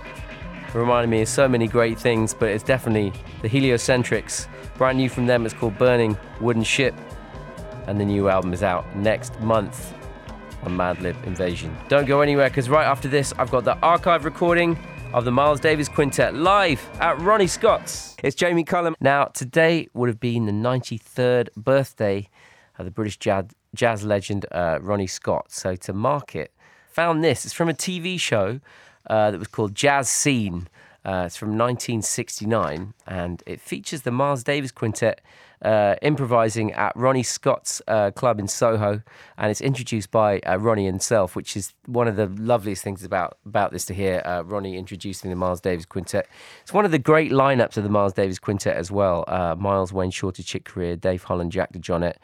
Reminded 0.73 1.11
me 1.11 1.21
of 1.21 1.27
so 1.27 1.47
many 1.47 1.67
great 1.67 1.99
things, 1.99 2.33
but 2.33 2.49
it's 2.49 2.63
definitely 2.63 3.13
the 3.43 3.47
Heliocentrics. 3.47 4.47
Brand 4.79 4.97
new 4.97 5.09
from 5.09 5.27
them, 5.27 5.45
it's 5.45 5.53
called 5.53 5.77
Burning 5.77 6.17
Wooden 6.39 6.63
Ship, 6.63 6.95
and 7.85 7.99
the 7.99 8.05
new 8.05 8.29
album 8.29 8.51
is 8.51 8.63
out 8.63 8.95
next 8.95 9.39
month 9.41 9.93
on 10.63 10.75
Madlib 10.75 11.23
Invazion. 11.23 11.71
Don't 11.87 12.05
go 12.05 12.21
anywhere 12.21 12.49
because 12.49 12.67
right 12.67 12.87
after 12.87 13.07
this, 13.07 13.31
I've 13.37 13.51
got 13.51 13.63
the 13.63 13.77
archive 13.83 14.25
recording 14.25 14.75
of 15.13 15.25
the 15.25 15.31
Miles 15.31 15.59
Davis 15.59 15.89
Quintet 15.89 16.35
live 16.35 16.87
at 17.01 17.19
Ronnie 17.19 17.47
Scott's. 17.47 18.15
It's 18.23 18.35
Jamie 18.35 18.63
Cullum. 18.63 18.95
Now, 19.01 19.25
today 19.25 19.89
would 19.93 20.07
have 20.07 20.19
been 20.19 20.45
the 20.45 20.53
93rd 20.53 21.49
birthday 21.57 22.29
of 22.77 22.85
the 22.85 22.91
British 22.91 23.17
jazz, 23.17 24.03
legend 24.03 24.45
uh, 24.51 24.79
Ronnie 24.81 25.07
Scott. 25.07 25.51
So, 25.51 25.75
to 25.75 25.93
mark 25.93 26.35
it, 26.35 26.53
found 26.87 27.23
this. 27.23 27.43
It's 27.43 27.53
from 27.53 27.67
a 27.67 27.73
TV 27.73 28.19
show 28.19 28.61
uh, 29.09 29.31
that 29.31 29.37
was 29.37 29.49
called 29.49 29.75
Jazz 29.75 30.07
Scene. 30.09 30.69
Uh, 31.03 31.23
it's 31.25 31.35
from 31.35 31.49
1969 31.49 32.93
and 33.07 33.43
it 33.45 33.59
features 33.59 34.03
the 34.03 34.11
Miles 34.11 34.43
Davis 34.43 34.71
Quintet 34.71 35.19
uh, 35.61 35.95
improvising 36.01 36.71
at 36.73 36.95
Ronnie 36.95 37.23
Scott's 37.23 37.81
uh, 37.87 38.11
club 38.11 38.39
in 38.39 38.47
Soho, 38.47 39.01
and 39.37 39.51
it's 39.51 39.61
introduced 39.61 40.11
by 40.11 40.39
uh, 40.39 40.57
Ronnie 40.57 40.85
himself, 40.85 41.35
which 41.35 41.55
is 41.55 41.73
one 41.85 42.07
of 42.07 42.15
the 42.15 42.27
loveliest 42.27 42.83
things 42.83 43.03
about 43.03 43.37
about 43.45 43.71
this 43.71 43.85
to 43.85 43.93
hear. 43.93 44.21
Uh, 44.25 44.43
Ronnie 44.43 44.77
introducing 44.77 45.29
the 45.29 45.35
Miles 45.35 45.61
Davis 45.61 45.85
Quintet. 45.85 46.27
It's 46.61 46.73
one 46.73 46.85
of 46.85 46.91
the 46.91 46.99
great 46.99 47.31
lineups 47.31 47.77
of 47.77 47.83
the 47.83 47.89
Miles 47.89 48.13
Davis 48.13 48.39
Quintet 48.39 48.75
as 48.75 48.91
well. 48.91 49.23
Uh, 49.27 49.55
Miles 49.57 49.93
Wayne 49.93 50.11
Shorter, 50.11 50.43
Chick 50.43 50.65
Corea, 50.65 50.95
Dave 50.95 51.23
Holland, 51.23 51.51
Jack 51.51 51.73
DeJohnette. 51.73 52.17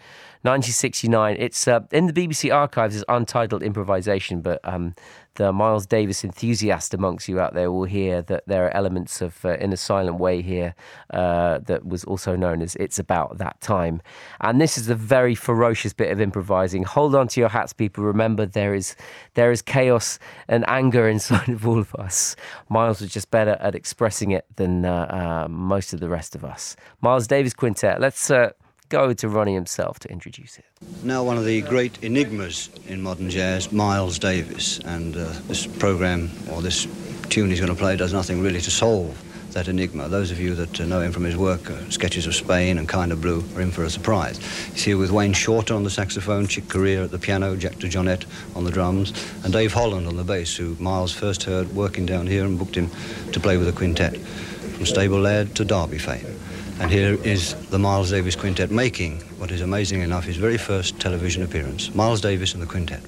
1969. 0.43 1.35
It's 1.39 1.67
uh, 1.67 1.81
in 1.91 2.07
the 2.07 2.13
BBC 2.13 2.53
archives 2.53 2.95
as 2.95 3.03
untitled 3.09 3.63
improvisation, 3.63 4.41
but 4.41 4.61
um, 4.63 4.95
the 5.38 5.53
Miles 5.53 5.85
Davis 5.85 6.23
enthusiast 6.23 6.93
amongst 6.93 7.29
you 7.29 7.39
out 7.39 7.53
there 7.53 7.71
will 7.71 7.85
hear 7.85 8.21
that 8.23 8.43
there 8.47 8.65
are 8.65 8.75
elements 8.75 9.21
of 9.21 9.45
uh, 9.45 9.53
In 9.57 9.71
a 9.71 9.77
Silent 9.77 10.19
Way 10.19 10.41
here 10.41 10.75
uh, 11.11 11.59
that 11.59 11.85
was 11.85 12.03
also 12.03 12.35
known 12.35 12.61
as 12.61 12.75
It's 12.75 12.99
About 12.99 13.38
That 13.38 13.61
Time. 13.61 14.01
And 14.41 14.59
this 14.59 14.77
is 14.77 14.89
a 14.89 14.95
very 14.95 15.35
ferocious 15.35 15.93
bit 15.93 16.11
of 16.11 16.19
improvising. 16.19 16.83
Hold 16.83 17.13
on 17.15 17.27
to 17.29 17.39
your 17.39 17.49
hats, 17.49 17.71
people. 17.71 18.03
Remember, 18.03 18.45
there 18.45 18.73
is 18.73 18.95
there 19.35 19.51
is 19.51 19.61
chaos 19.61 20.17
and 20.47 20.67
anger 20.67 21.07
inside 21.07 21.49
of 21.49 21.67
all 21.67 21.79
of 21.79 21.93
us. 21.95 22.35
Miles 22.69 22.99
was 22.99 23.11
just 23.11 23.29
better 23.29 23.57
at 23.59 23.75
expressing 23.75 24.31
it 24.31 24.45
than 24.55 24.85
uh, 24.85 25.45
uh, 25.45 25.47
most 25.49 25.93
of 25.93 25.99
the 25.99 26.09
rest 26.09 26.35
of 26.35 26.43
us. 26.43 26.75
Miles 27.01 27.27
Davis 27.27 27.53
Quintet. 27.53 28.01
Let's 28.01 28.31
uh, 28.31 28.51
go 28.89 29.13
to 29.13 29.29
Ronnie 29.29 29.53
himself 29.53 29.99
to 29.99 30.09
introduce 30.09 30.57
it. 30.57 30.65
Now, 31.03 31.23
one 31.23 31.38
of 31.38 31.45
the 31.45 31.61
great 31.61 32.03
enigmas 32.03 32.69
in 32.88 33.01
modern 33.01 33.29
jazz, 33.29 33.71
Miles 33.71 34.19
Davis, 34.19 34.79
and 34.79 35.15
uh, 35.15 35.31
this 35.47 35.67
program 35.67 36.31
or 36.51 36.61
this 36.61 36.88
tune 37.29 37.49
he's 37.49 37.59
going 37.59 37.71
to 37.71 37.77
play 37.77 37.95
does 37.95 38.13
nothing 38.13 38.41
really 38.41 38.61
to 38.61 38.71
solve 38.71 39.23
that 39.53 39.67
enigma. 39.67 40.07
Those 40.07 40.29
of 40.29 40.39
you 40.39 40.53
that 40.55 40.81
uh, 40.81 40.85
know 40.85 41.01
him 41.01 41.11
from 41.11 41.23
his 41.23 41.35
work, 41.35 41.71
uh, 41.71 41.89
Sketches 41.89 42.27
of 42.27 42.35
Spain 42.35 42.77
and 42.77 42.88
Kind 42.88 43.11
of 43.11 43.21
Blue, 43.21 43.43
are 43.55 43.61
in 43.61 43.71
for 43.71 43.83
a 43.83 43.89
surprise. 43.89 44.38
He's 44.73 44.83
here 44.83 44.97
with 44.97 45.09
Wayne 45.09 45.33
Shorter 45.33 45.73
on 45.73 45.83
the 45.83 45.89
saxophone, 45.89 46.45
Chick 46.47 46.69
Corea 46.69 47.03
at 47.03 47.11
the 47.11 47.17
piano, 47.17 47.55
Jack 47.55 47.73
DeJohnette 47.73 48.25
on 48.55 48.65
the 48.65 48.71
drums, 48.71 49.13
and 49.43 49.51
Dave 49.51 49.73
Holland 49.73 50.05
on 50.05 50.15
the 50.15 50.23
bass, 50.23 50.55
who 50.55 50.75
Miles 50.79 51.11
first 51.11 51.43
heard 51.43 51.73
working 51.75 52.05
down 52.05 52.27
here 52.27 52.45
and 52.45 52.59
booked 52.59 52.75
him 52.75 52.91
to 53.31 53.39
play 53.39 53.57
with 53.57 53.65
the 53.65 53.73
quintet, 53.73 54.15
from 54.17 54.85
Stable 54.85 55.21
Laird 55.21 55.55
to 55.55 55.65
Derby 55.65 55.97
fame. 55.97 56.36
And 56.80 56.91
here 56.91 57.15
is 57.23 57.55
the 57.69 57.80
Miles 57.80 58.11
Davis 58.11 58.36
Quintet 58.36 58.69
making 58.69 59.21
what 59.39 59.51
is 59.51 59.61
amazing 59.61 60.01
enough 60.01 60.25
his 60.25 60.38
very 60.38 60.57
first 60.57 60.99
television 60.99 61.41
appearance. 61.41 61.93
Miles 61.95 62.21
Davis 62.21 62.53
and 62.53 62.61
the 62.61 62.67
Quintet. 62.67 63.01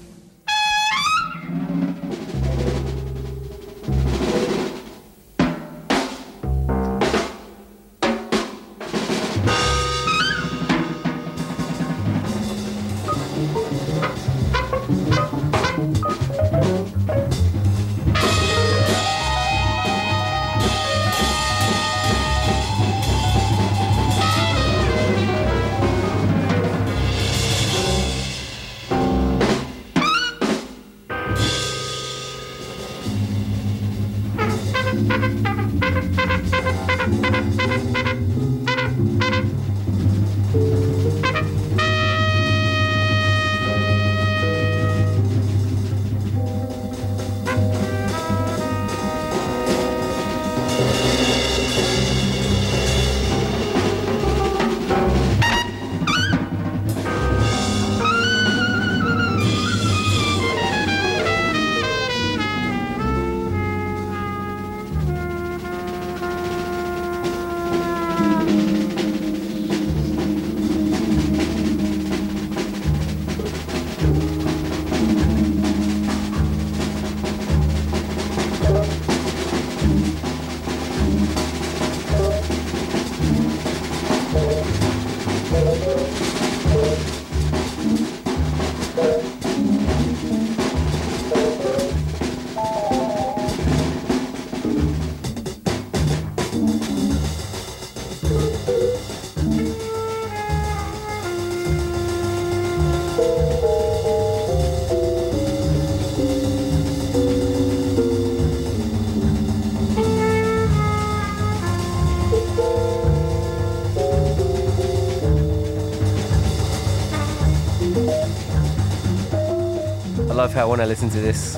When 120.79 120.85
I 120.85 120.89
listen 120.91 121.09
to 121.09 121.19
this, 121.19 121.57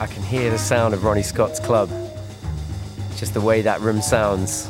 I 0.00 0.06
can 0.06 0.22
hear 0.22 0.50
the 0.50 0.56
sound 0.56 0.94
of 0.94 1.04
Ronnie 1.04 1.22
Scott's 1.22 1.60
club. 1.60 1.90
Just 3.16 3.34
the 3.34 3.40
way 3.42 3.60
that 3.60 3.82
room 3.82 4.00
sounds. 4.00 4.66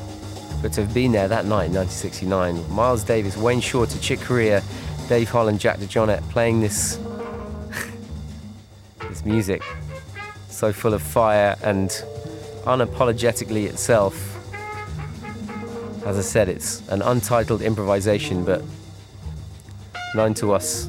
but 0.60 0.72
to 0.72 0.80
have 0.80 0.92
been 0.92 1.12
there 1.12 1.28
that 1.28 1.44
night 1.44 1.66
in 1.66 1.74
1969, 1.74 2.68
Miles 2.68 3.04
Davis, 3.04 3.36
Wayne 3.36 3.60
Shorter, 3.60 3.96
Chick 4.00 4.20
Corea, 4.22 4.60
Dave 5.08 5.30
Holland, 5.30 5.60
Jack 5.60 5.78
DeJohnette 5.78 6.28
playing 6.30 6.60
this 6.60 6.98
this 9.08 9.24
music 9.24 9.62
so 10.48 10.72
full 10.72 10.92
of 10.92 11.00
fire 11.00 11.54
and 11.62 11.90
unapologetically 12.64 13.68
itself. 13.68 14.16
As 16.04 16.18
I 16.18 16.22
said, 16.22 16.48
it's 16.48 16.82
an 16.88 17.02
untitled 17.02 17.62
improvisation, 17.62 18.44
but 18.44 18.64
known 20.16 20.34
to 20.34 20.54
us 20.54 20.88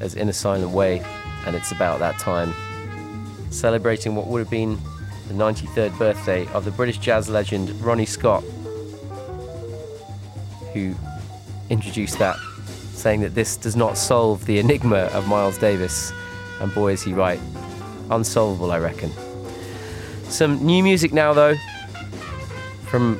as 0.00 0.16
In 0.16 0.28
a 0.28 0.32
Silent 0.32 0.72
Way, 0.72 1.04
and 1.46 1.56
it's 1.56 1.72
about 1.72 1.98
that 2.00 2.18
time, 2.18 2.54
celebrating 3.50 4.14
what 4.14 4.26
would 4.26 4.40
have 4.40 4.50
been 4.50 4.78
the 5.28 5.34
93rd 5.34 5.96
birthday 5.98 6.46
of 6.48 6.64
the 6.64 6.70
British 6.72 6.98
jazz 6.98 7.28
legend 7.28 7.70
Ronnie 7.80 8.06
Scott, 8.06 8.42
who 10.72 10.94
introduced 11.68 12.18
that, 12.18 12.36
saying 12.92 13.20
that 13.20 13.34
this 13.34 13.56
does 13.56 13.76
not 13.76 13.96
solve 13.96 14.44
the 14.46 14.58
enigma 14.58 15.08
of 15.12 15.28
Miles 15.28 15.56
Davis. 15.58 16.12
And 16.60 16.74
boy, 16.74 16.92
is 16.92 17.02
he 17.02 17.12
right. 17.12 17.40
Unsolvable, 18.10 18.72
I 18.72 18.78
reckon. 18.78 19.10
Some 20.24 20.64
new 20.64 20.82
music 20.82 21.12
now, 21.12 21.32
though, 21.32 21.54
from 22.86 23.18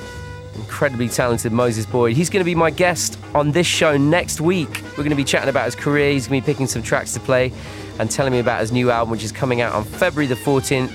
incredibly 0.56 1.08
talented 1.08 1.52
Moses 1.52 1.86
Boyd. 1.86 2.16
He's 2.16 2.28
going 2.28 2.40
to 2.40 2.44
be 2.44 2.54
my 2.54 2.70
guest 2.70 3.18
on 3.34 3.52
this 3.52 3.66
show 3.66 3.96
next 3.96 4.40
week. 4.40 4.82
We're 4.90 5.04
going 5.04 5.10
to 5.10 5.16
be 5.16 5.24
chatting 5.24 5.48
about 5.48 5.64
his 5.66 5.74
career. 5.74 6.12
He's 6.12 6.26
going 6.26 6.40
to 6.40 6.46
be 6.46 6.52
picking 6.52 6.66
some 6.66 6.82
tracks 6.82 7.14
to 7.14 7.20
play 7.20 7.52
and 8.00 8.10
telling 8.10 8.32
me 8.32 8.38
about 8.38 8.60
his 8.60 8.72
new 8.72 8.90
album, 8.90 9.10
which 9.10 9.22
is 9.22 9.30
coming 9.30 9.60
out 9.60 9.74
on 9.74 9.84
February 9.84 10.26
the 10.26 10.34
14th. 10.34 10.88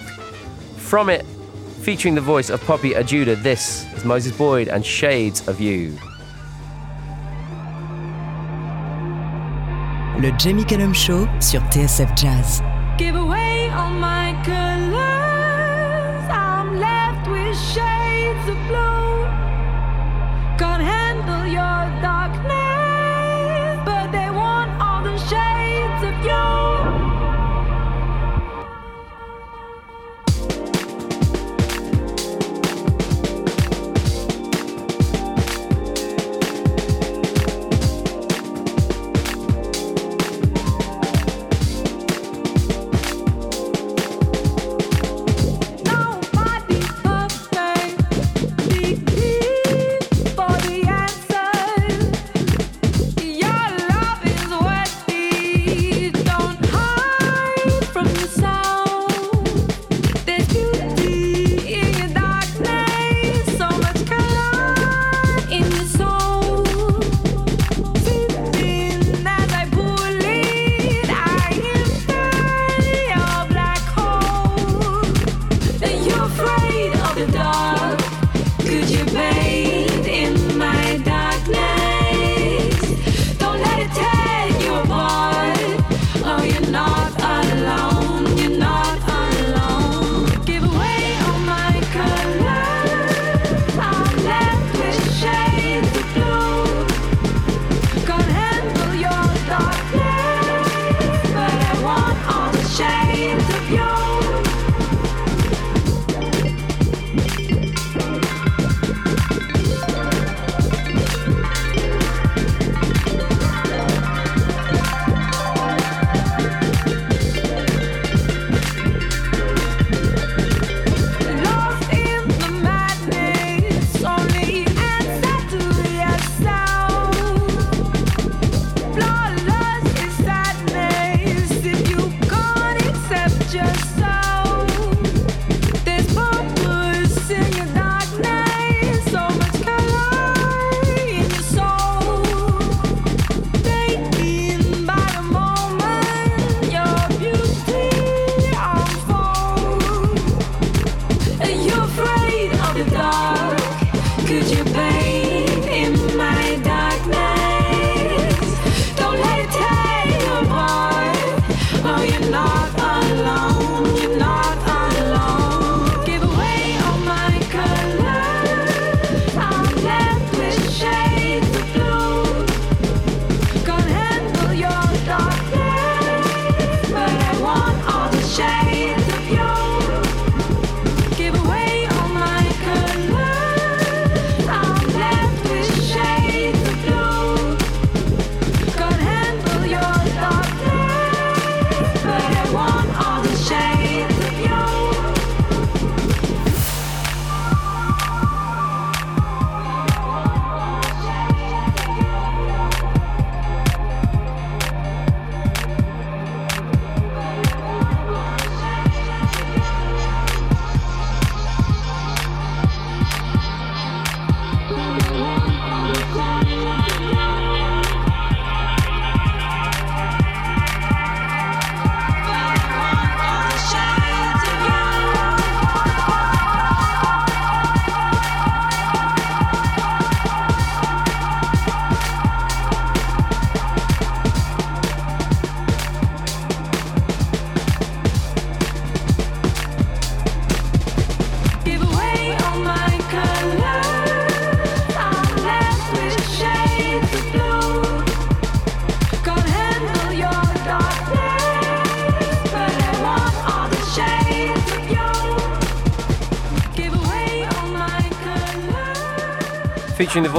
From 0.78 1.08
it, 1.10 1.24
featuring 1.82 2.16
the 2.16 2.22
voice 2.22 2.50
of 2.50 2.60
Poppy 2.66 2.92
Ajudha, 2.92 3.42
this 3.44 3.86
is 3.94 4.04
Moses 4.04 4.36
Boyd 4.36 4.68
and 4.70 4.84
Shades 4.84 5.48
of 5.48 5.62
You. 5.62 5.96
Le 10.20 10.32
Jamie 10.40 10.66
Cullum 10.66 10.94
Show 10.94 11.28
sur 11.40 11.60
TSF 11.70 12.16
Jazz. 12.18 12.64
Give 12.98 13.16
away 13.16 13.70
all 13.70 13.92
my 13.92 14.25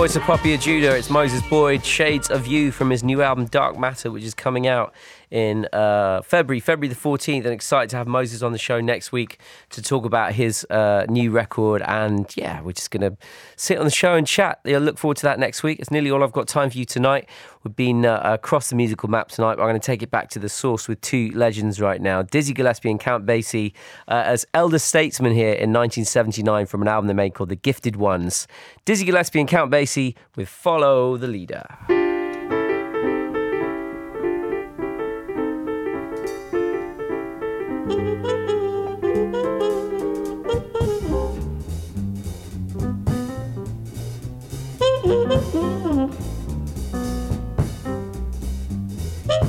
voice 0.06 0.14
of 0.14 0.22
Poppy 0.22 0.56
Ajudha, 0.56 0.96
it's 0.96 1.10
Moses 1.10 1.42
Boyd, 1.48 1.84
Shades 1.84 2.30
of 2.30 2.46
You 2.46 2.70
from 2.70 2.90
his 2.90 3.02
new 3.02 3.22
album 3.22 3.46
Dark 3.46 3.76
Matter, 3.76 4.08
which 4.08 4.22
is 4.22 4.34
coming 4.34 4.68
out 4.68 4.94
in 5.30 5.66
uh, 5.72 6.22
February, 6.22 6.60
February 6.60 6.92
the 6.92 6.98
14th. 6.98 7.44
And 7.44 7.52
excited 7.52 7.90
to 7.90 7.96
have 7.96 8.06
Moses 8.06 8.42
on 8.42 8.52
the 8.52 8.58
show 8.58 8.80
next 8.80 9.12
week 9.12 9.38
to 9.70 9.82
talk 9.82 10.04
about 10.04 10.32
his 10.32 10.64
uh, 10.70 11.06
new 11.08 11.30
record. 11.30 11.82
And 11.82 12.30
yeah, 12.36 12.60
we're 12.60 12.72
just 12.72 12.90
going 12.90 13.10
to 13.10 13.16
sit 13.56 13.78
on 13.78 13.84
the 13.84 13.90
show 13.90 14.14
and 14.14 14.26
chat. 14.26 14.60
I 14.66 14.76
look 14.76 14.98
forward 14.98 15.16
to 15.18 15.22
that 15.24 15.38
next 15.38 15.62
week. 15.62 15.80
It's 15.80 15.90
nearly 15.90 16.10
all 16.10 16.22
I've 16.22 16.32
got 16.32 16.48
time 16.48 16.70
for 16.70 16.78
you 16.78 16.84
tonight. 16.84 17.28
We've 17.66 17.74
been 17.74 18.06
uh, 18.06 18.20
across 18.22 18.70
the 18.70 18.76
musical 18.76 19.08
map 19.08 19.28
tonight, 19.28 19.56
but 19.56 19.62
I'm 19.62 19.68
going 19.70 19.80
to 19.80 19.84
take 19.84 20.02
it 20.02 20.10
back 20.10 20.30
to 20.30 20.38
the 20.38 20.48
source 20.48 20.86
with 20.86 21.00
two 21.00 21.32
legends 21.34 21.80
right 21.80 22.00
now 22.00 22.22
Dizzy 22.22 22.54
Gillespie 22.54 22.90
and 22.90 23.00
Count 23.00 23.26
Basie 23.26 23.72
uh, 24.06 24.22
as 24.24 24.46
elder 24.54 24.78
statesmen 24.78 25.32
here 25.32 25.48
in 25.48 25.72
1979 25.72 26.66
from 26.66 26.82
an 26.82 26.88
album 26.88 27.08
they 27.08 27.14
made 27.14 27.34
called 27.34 27.48
The 27.48 27.56
Gifted 27.56 27.96
Ones. 27.96 28.46
Dizzy 28.84 29.04
Gillespie 29.04 29.40
and 29.40 29.48
Count 29.48 29.72
Basie 29.72 30.14
with 30.36 30.48
Follow 30.48 31.16
the 31.16 31.26
Leader. 31.26 31.66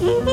Well, 0.07 0.23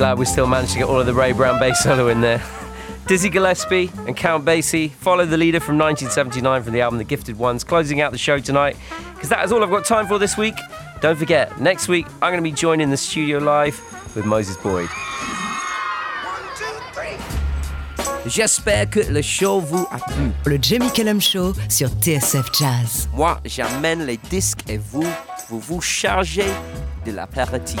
glad 0.00 0.18
we 0.18 0.24
still 0.24 0.46
managed 0.46 0.72
to 0.72 0.78
get 0.78 0.88
all 0.88 0.98
of 0.98 1.04
the 1.04 1.12
Ray 1.12 1.32
Brown 1.32 1.60
bass 1.60 1.82
solo 1.82 2.08
in 2.08 2.22
there. 2.22 2.42
Dizzy 3.06 3.28
Gillespie 3.28 3.90
and 4.06 4.16
Count 4.16 4.46
Basie 4.46 4.90
follow 4.92 5.26
the 5.26 5.36
leader 5.36 5.60
from 5.60 5.76
1979 5.76 6.62
from 6.62 6.72
the 6.72 6.80
album 6.80 6.96
The 6.96 7.04
Gifted 7.04 7.38
Ones, 7.38 7.64
closing 7.64 8.00
out 8.00 8.10
the 8.10 8.16
show 8.16 8.38
tonight 8.38 8.78
because 9.12 9.28
that 9.28 9.44
is 9.44 9.52
all 9.52 9.62
I've 9.62 9.68
got 9.68 9.84
time 9.84 10.06
for 10.06 10.18
this 10.18 10.38
week. 10.38 10.54
Don't 11.02 11.18
forget, 11.18 11.60
next 11.60 11.86
week 11.86 12.06
I'm 12.22 12.32
going 12.32 12.42
to 12.42 12.50
be 12.50 12.50
joining 12.50 12.88
the 12.88 12.96
studio 12.96 13.40
live 13.40 13.78
with 14.16 14.24
Moses 14.24 14.56
Boyd. 14.56 14.88
J'espère 18.24 18.88
que 18.88 19.00
le 19.00 19.20
show 19.20 19.60
vous 19.60 19.86
a 19.90 19.98
plu. 19.98 20.32
Le 20.46 20.58
Jamie 20.62 20.90
Cullum 20.94 21.20
Show 21.20 21.52
sur 21.68 21.90
TSF 21.90 22.50
Jazz. 22.58 23.06
Moi, 23.12 23.38
j'amène 23.44 24.06
les 24.06 24.16
disques 24.16 24.60
et 24.66 24.78
vous, 24.78 25.06
vous 25.50 25.60
vous 25.60 25.82
chargez 25.82 26.48
de 27.04 27.12
l'apéritif. 27.12 27.80